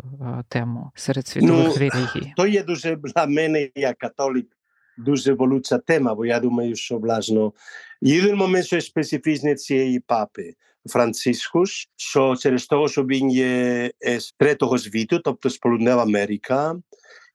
[0.49, 2.33] тему серед світових ну, релігій?
[2.37, 4.47] То є дуже для мене, як католик,
[4.99, 7.51] дуже болюча тема, бо я думаю, що власне
[8.03, 10.55] єдиний момент, що специфічний цієї папи.
[10.87, 16.77] Францискус, що через того, що він є з третього світу, тобто з Полуднева Америка,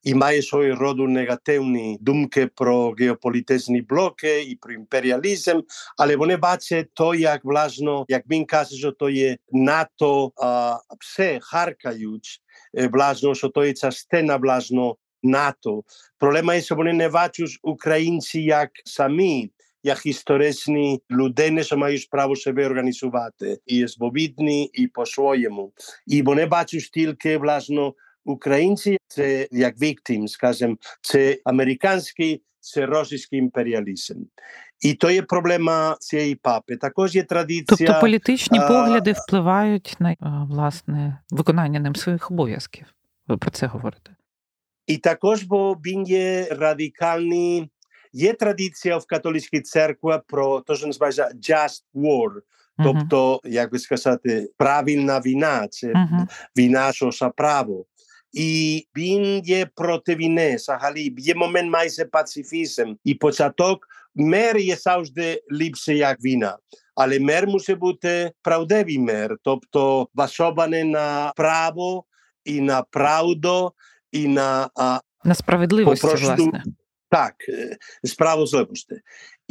[0.04, 5.62] і має свої роду негативні думки про геополітичні блоки і про імперіалізм,
[5.98, 11.40] але вони бачать то, як власне, як він каже, що то є НАТО, а, все
[11.42, 12.42] харкають,
[12.92, 14.94] власне, що то є частина, власне,
[15.24, 15.84] НАТО.
[16.20, 19.52] Проблема є, що вони не бачать українці як самі,
[19.84, 25.72] як історичні людини, що мають право себе організувати, і свобідні, і по-своєму.
[26.08, 27.92] І вони бачать тільки, власне,
[28.26, 34.16] Українці це як victim, скажем, це американський, це російський імперіалізм.
[34.80, 36.78] І то є проблема цієї папи.
[36.78, 37.66] Також є традиція.
[37.68, 38.68] Тобто політичні а...
[38.68, 40.16] погляди впливають на
[40.50, 42.86] власне виконання ним своїх обов'язків.
[43.28, 44.16] Ви про це говорите.
[44.88, 47.70] І також, бо він є радикальний.
[48.14, 52.30] Є традиція в католицькій церкві про те, що називається just war,
[52.84, 55.94] тобто, як би сказати, правильна війна, це
[56.58, 57.86] війна, що за право.
[58.34, 62.94] І він є проти війни, взагалі, є момент майже пацифізм.
[63.04, 66.58] І початок мер є завжди ліпше, як війна.
[66.96, 72.06] Але мер мусить бути правдивий мер, тобто базований на право
[72.46, 73.74] і на правду,
[74.12, 76.64] і на а, на справедливості, власне.
[77.14, 77.36] Так,
[78.04, 79.02] справедливості.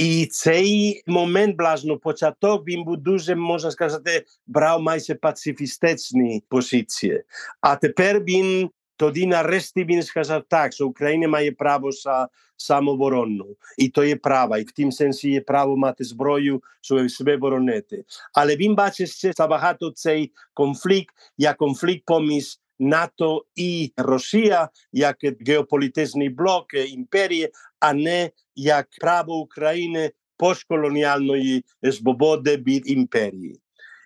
[0.00, 7.22] И цей момент блажно початок им був дуже, можна да сказати, брал мајсе пацифістичні позиції.
[7.60, 13.56] А тепер він тоді нарешті він сказав так, що Україна має право са, самооборону.
[13.78, 18.04] І то є право, і в тім сенсі є право мати зброю, щоб себе боронити.
[18.34, 26.28] Але він бачить ще забагато цей конфлікт, як конфлікт поміж НАТО и Русија, јак геополитезни
[26.28, 30.10] блок, империја, а не јак право Украине
[30.42, 33.56] постколонијално и збободе бит империја.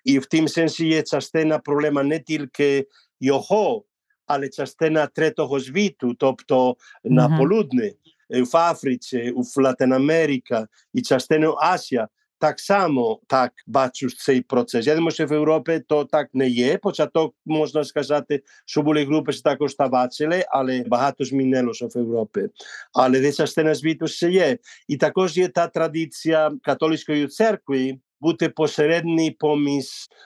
[0.05, 2.85] И в тим сенси е частена проблема не тилке
[3.23, 3.83] јохо,
[4.27, 7.95] але частена третого звиту, тобто на полудне,
[8.29, 12.07] в Африце, в Латинамерика и частена Асија,
[12.39, 14.87] так само так бачу цей процес.
[14.87, 16.77] Я думаю, що в Європі то так не є.
[16.77, 22.49] Початок можна сказати, що були групи, що також та бачили, але багато змінилося в Європі.
[22.93, 24.57] Але десь частина світу ще є.
[24.87, 29.85] І також є та традиція католицької церкви бути посередній поміж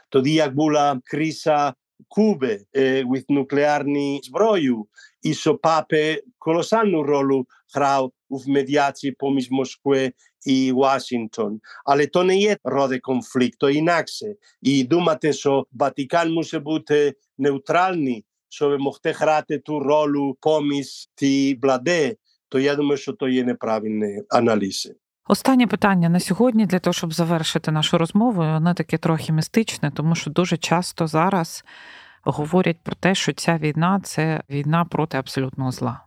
[0.10, 1.74] тоді, як була криза
[2.08, 4.86] Куби е, with нуклеарні зброю,
[5.22, 7.44] і що папи колосальну роль
[7.76, 8.12] грав
[8.48, 10.12] медіації поміж Москви
[10.46, 11.60] і Вашингтон.
[11.86, 14.36] Але то не є роди конфлікту, інакше.
[14.62, 22.18] І думати, що Ватикан мусить бути нейтральний, щоб могти грати ту роль поміж ті влади,
[22.50, 24.92] то я думаю, що то є неправильний аналіз.
[25.28, 30.16] Останнє питання на сьогодні для того, щоб завершити нашу розмову, воно таке трохи містичне, тому
[30.16, 31.64] що дуже часто зараз
[32.24, 36.06] говорять про те, що ця війна це війна проти абсолютного зла.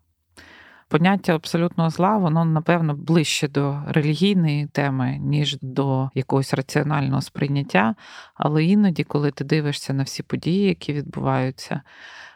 [0.94, 7.94] Поняття абсолютного зла, воно, напевно, ближче до релігійної теми, ніж до якогось раціонального сприйняття.
[8.34, 11.80] Але іноді, коли ти дивишся на всі події, які відбуваються,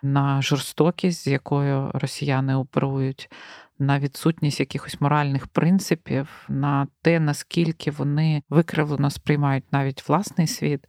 [0.02, 3.30] на жорстокість, з якою росіяни оперують,
[3.78, 10.84] на відсутність якихось моральних принципів, на те, наскільки вони викривлено сприймають навіть власний світ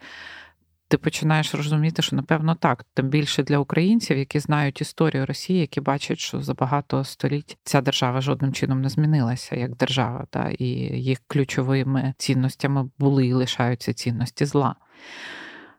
[0.89, 5.81] ти починаєш розуміти, що напевно так, тим більше для українців, які знають історію Росії, які
[5.81, 10.65] бачать, що за багато століть ця держава жодним чином не змінилася як держава, та і
[10.99, 14.75] їх ключовими цінностями були і лишаються цінності зла.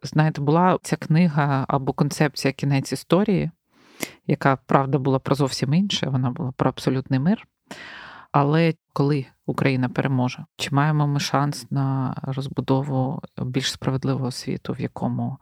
[0.02, 3.50] Знаєте, була ця книга або концепція кінець історії,
[4.26, 7.46] яка правда була про зовсім інше, вона була про абсолютний мир.
[8.32, 15.38] Але коли Україна переможе, чи маємо ми шанс на розбудову більш справедливого світу, в якому,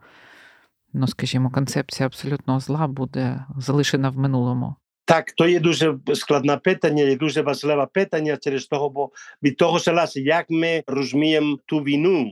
[0.93, 4.75] ну скажімо, концепція абсолютного зла буде залишена в минулому?
[5.05, 9.11] Так, то є дуже складне питання, і дуже важливе питання через того, бо
[9.43, 12.31] від того залежить, як ми розуміємо ту війну,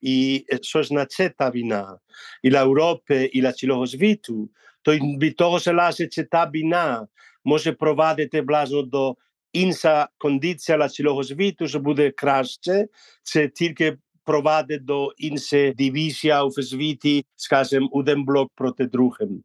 [0.00, 1.98] і що значить та війна,
[2.42, 4.50] і для Європи, і для цілого світу,
[4.82, 7.06] то від того залежить, чи та війна
[7.44, 9.16] може провадити власне до
[9.52, 12.86] інша кондиція цілого світу, що буде краще,
[13.22, 19.42] це тільки провадить до іншої дивізія у світі, скажімо, один блок проти другим.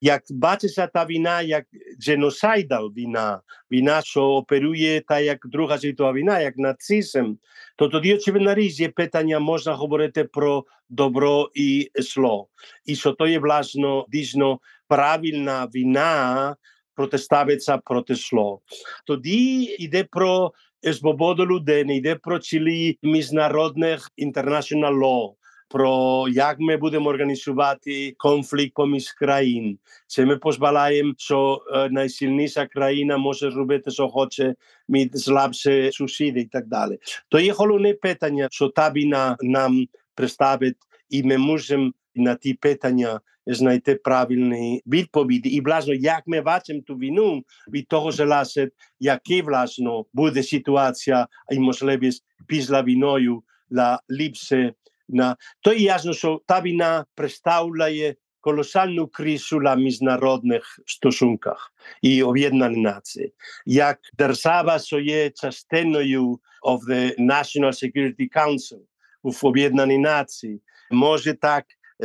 [0.00, 1.64] Як бачиться та війна, як
[2.06, 3.40] геноцидал війна,
[3.72, 7.34] війна, що оперує та як Друга світова війна, як нацизм,
[7.76, 12.48] то тоді, очевидно, річ є питання, можна говорити про добро і зло.
[12.84, 16.56] І що то є, власно, дійсно правильна війна,
[16.94, 18.60] протиставиться проти зло.
[19.06, 20.52] Тоді йде про
[20.92, 25.32] свободу людини, йде про цілі міжнародних international law,
[25.68, 29.78] про як ми будемо організувати конфлікт поміж країн.
[30.08, 34.54] Чи ми дозволяємо, що найсильніша країна може робити, що хоче,
[34.88, 36.98] від слабші сусіди і так далі.
[37.28, 40.76] То є головне питання, що та війна нам представить,
[41.10, 45.48] і ми можемо на ті питання знайти правильні відповіді.
[45.48, 51.58] І власне, як ми бачимо ту війну, від того залежить, яка власне буде ситуація і
[51.58, 54.72] можливість після війною для ліпше.
[55.08, 55.36] На...
[55.60, 61.72] То є ясно, що та війна представляє колосальну кризу на міжнародних стосунках
[62.02, 63.32] і об'єднані нації.
[63.66, 68.80] Як держава, що є частиною of the National Security Council,
[69.22, 71.64] в об'єднані нації, може так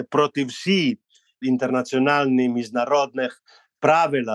[0.09, 0.97] проти всіх
[1.41, 3.43] інтернаціональних міжнародних
[3.79, 4.25] правил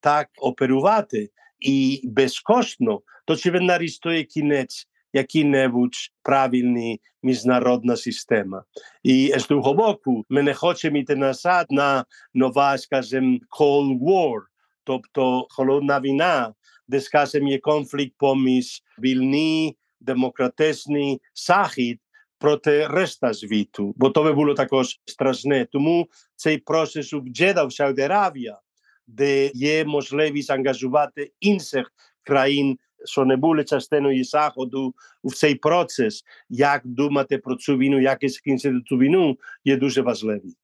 [0.00, 1.30] так оперувати
[1.60, 8.64] і безкоштно, то чи він нарістує кінець який-небудь правильний міжнародна система.
[9.02, 14.40] І з другого боку, ми не хочемо йти назад на нова, скажімо, Cold War,
[14.84, 16.54] тобто холодна війна,
[16.88, 22.00] де, скажімо, є конфлікт поміж вільний, демократичний Захід
[22.38, 25.66] проти решта світу, бо то би було також страшне.
[25.72, 26.08] Тому
[26.44, 28.56] цей процес у Джеда в Сауді-Аравія,
[29.06, 31.92] де є можливість ангажувати інших
[32.22, 38.18] країн що не були частиною заходу в цей процес, як думати про цю війну, як
[38.30, 40.54] скінчити цю війну, є дуже важливі.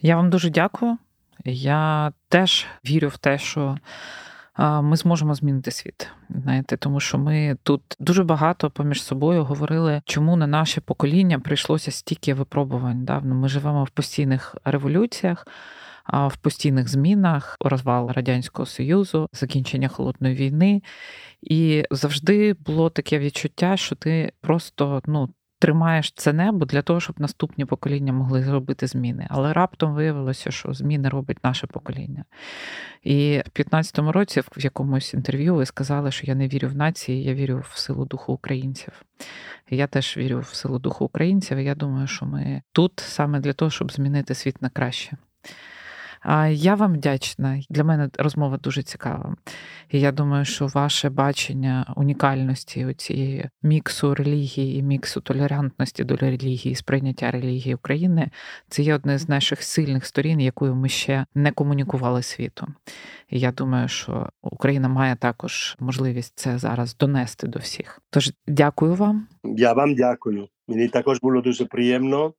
[0.00, 0.98] Я вам дуже дякую.
[1.44, 3.78] Я теж вірю в те, що
[4.58, 6.08] ми зможемо змінити світ.
[6.30, 11.90] Знаєте, тому що ми тут дуже багато поміж собою говорили, чому на наше покоління прийшлося
[11.90, 13.04] стільки випробувань.
[13.04, 13.20] Да?
[13.24, 15.46] Ну, ми живемо в постійних революціях
[16.12, 20.82] в постійних змінах, розвал радянського союзу, закінчення холодної війни,
[21.42, 25.28] і завжди було таке відчуття, що ти просто ну.
[25.60, 29.26] Тримаєш це небо для того, щоб наступні покоління могли зробити зміни.
[29.30, 32.24] Але раптом виявилося, що зміни робить наше покоління.
[33.02, 37.24] І в 15-му році, в якомусь інтерв'ю, ви сказали, що я не вірю в нації,
[37.24, 38.92] я вірю в силу духу українців.
[39.70, 41.58] Я теж вірю в силу духу українців.
[41.58, 45.16] і Я думаю, що ми тут саме для того, щоб змінити світ на краще.
[46.50, 47.60] Я вам вдячна.
[47.70, 49.36] Для мене розмова дуже цікава.
[49.90, 56.74] І я думаю, що ваше бачення унікальності цієї міксу релігії і міксу толерантності до релігії,
[56.74, 58.30] сприйняття релігії України
[58.68, 62.66] це є одне з наших сильних сторін, якою ми ще не комунікували світу.
[63.30, 68.00] І я думаю, що Україна має також можливість це зараз донести до всіх.
[68.10, 69.26] Тож дякую вам.
[69.44, 70.48] Я вам дякую.
[70.68, 72.32] Мені також було дуже приємно.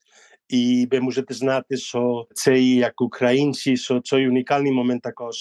[0.48, 5.36] І ви можете знати, що це як українці, що це унікальний момент також.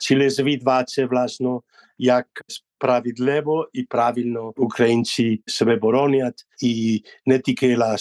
[0.00, 1.58] Цілий світ бачить, власне,
[1.98, 7.96] як справедливо і правильно українці себе боронять, і не тільки la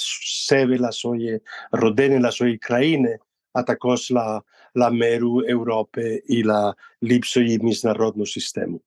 [0.48, 1.40] себе, la свої
[1.72, 3.18] родини, la свої країни,
[3.54, 4.42] а також la,
[4.76, 6.74] la меру Європи і la
[7.04, 8.82] ліпшої міжнародного систему.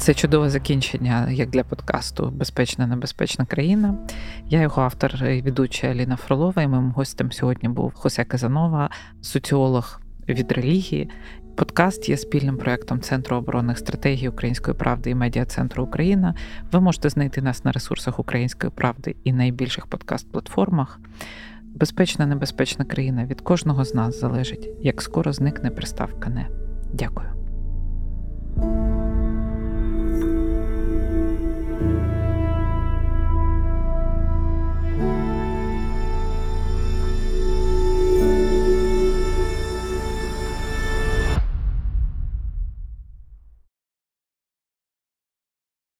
[0.00, 3.94] Це чудове закінчення, як для подкасту Безпечна небезпечна країна.
[4.48, 6.62] Я його автор і ведуча Аліна Фролова.
[6.62, 8.90] і Моїм гостем сьогодні був Хосе Казанова,
[9.20, 11.10] соціолог від релігії.
[11.56, 16.34] Подкаст є спільним проектом Центру оборонних стратегій Української правди і медіа центру Україна.
[16.72, 20.98] Ви можете знайти нас на ресурсах Української правди і найбільших подкаст-платформах.
[21.62, 26.46] Безпечна небезпечна країна від кожного з нас залежить, як скоро зникне приставка не.
[26.92, 27.28] Дякую.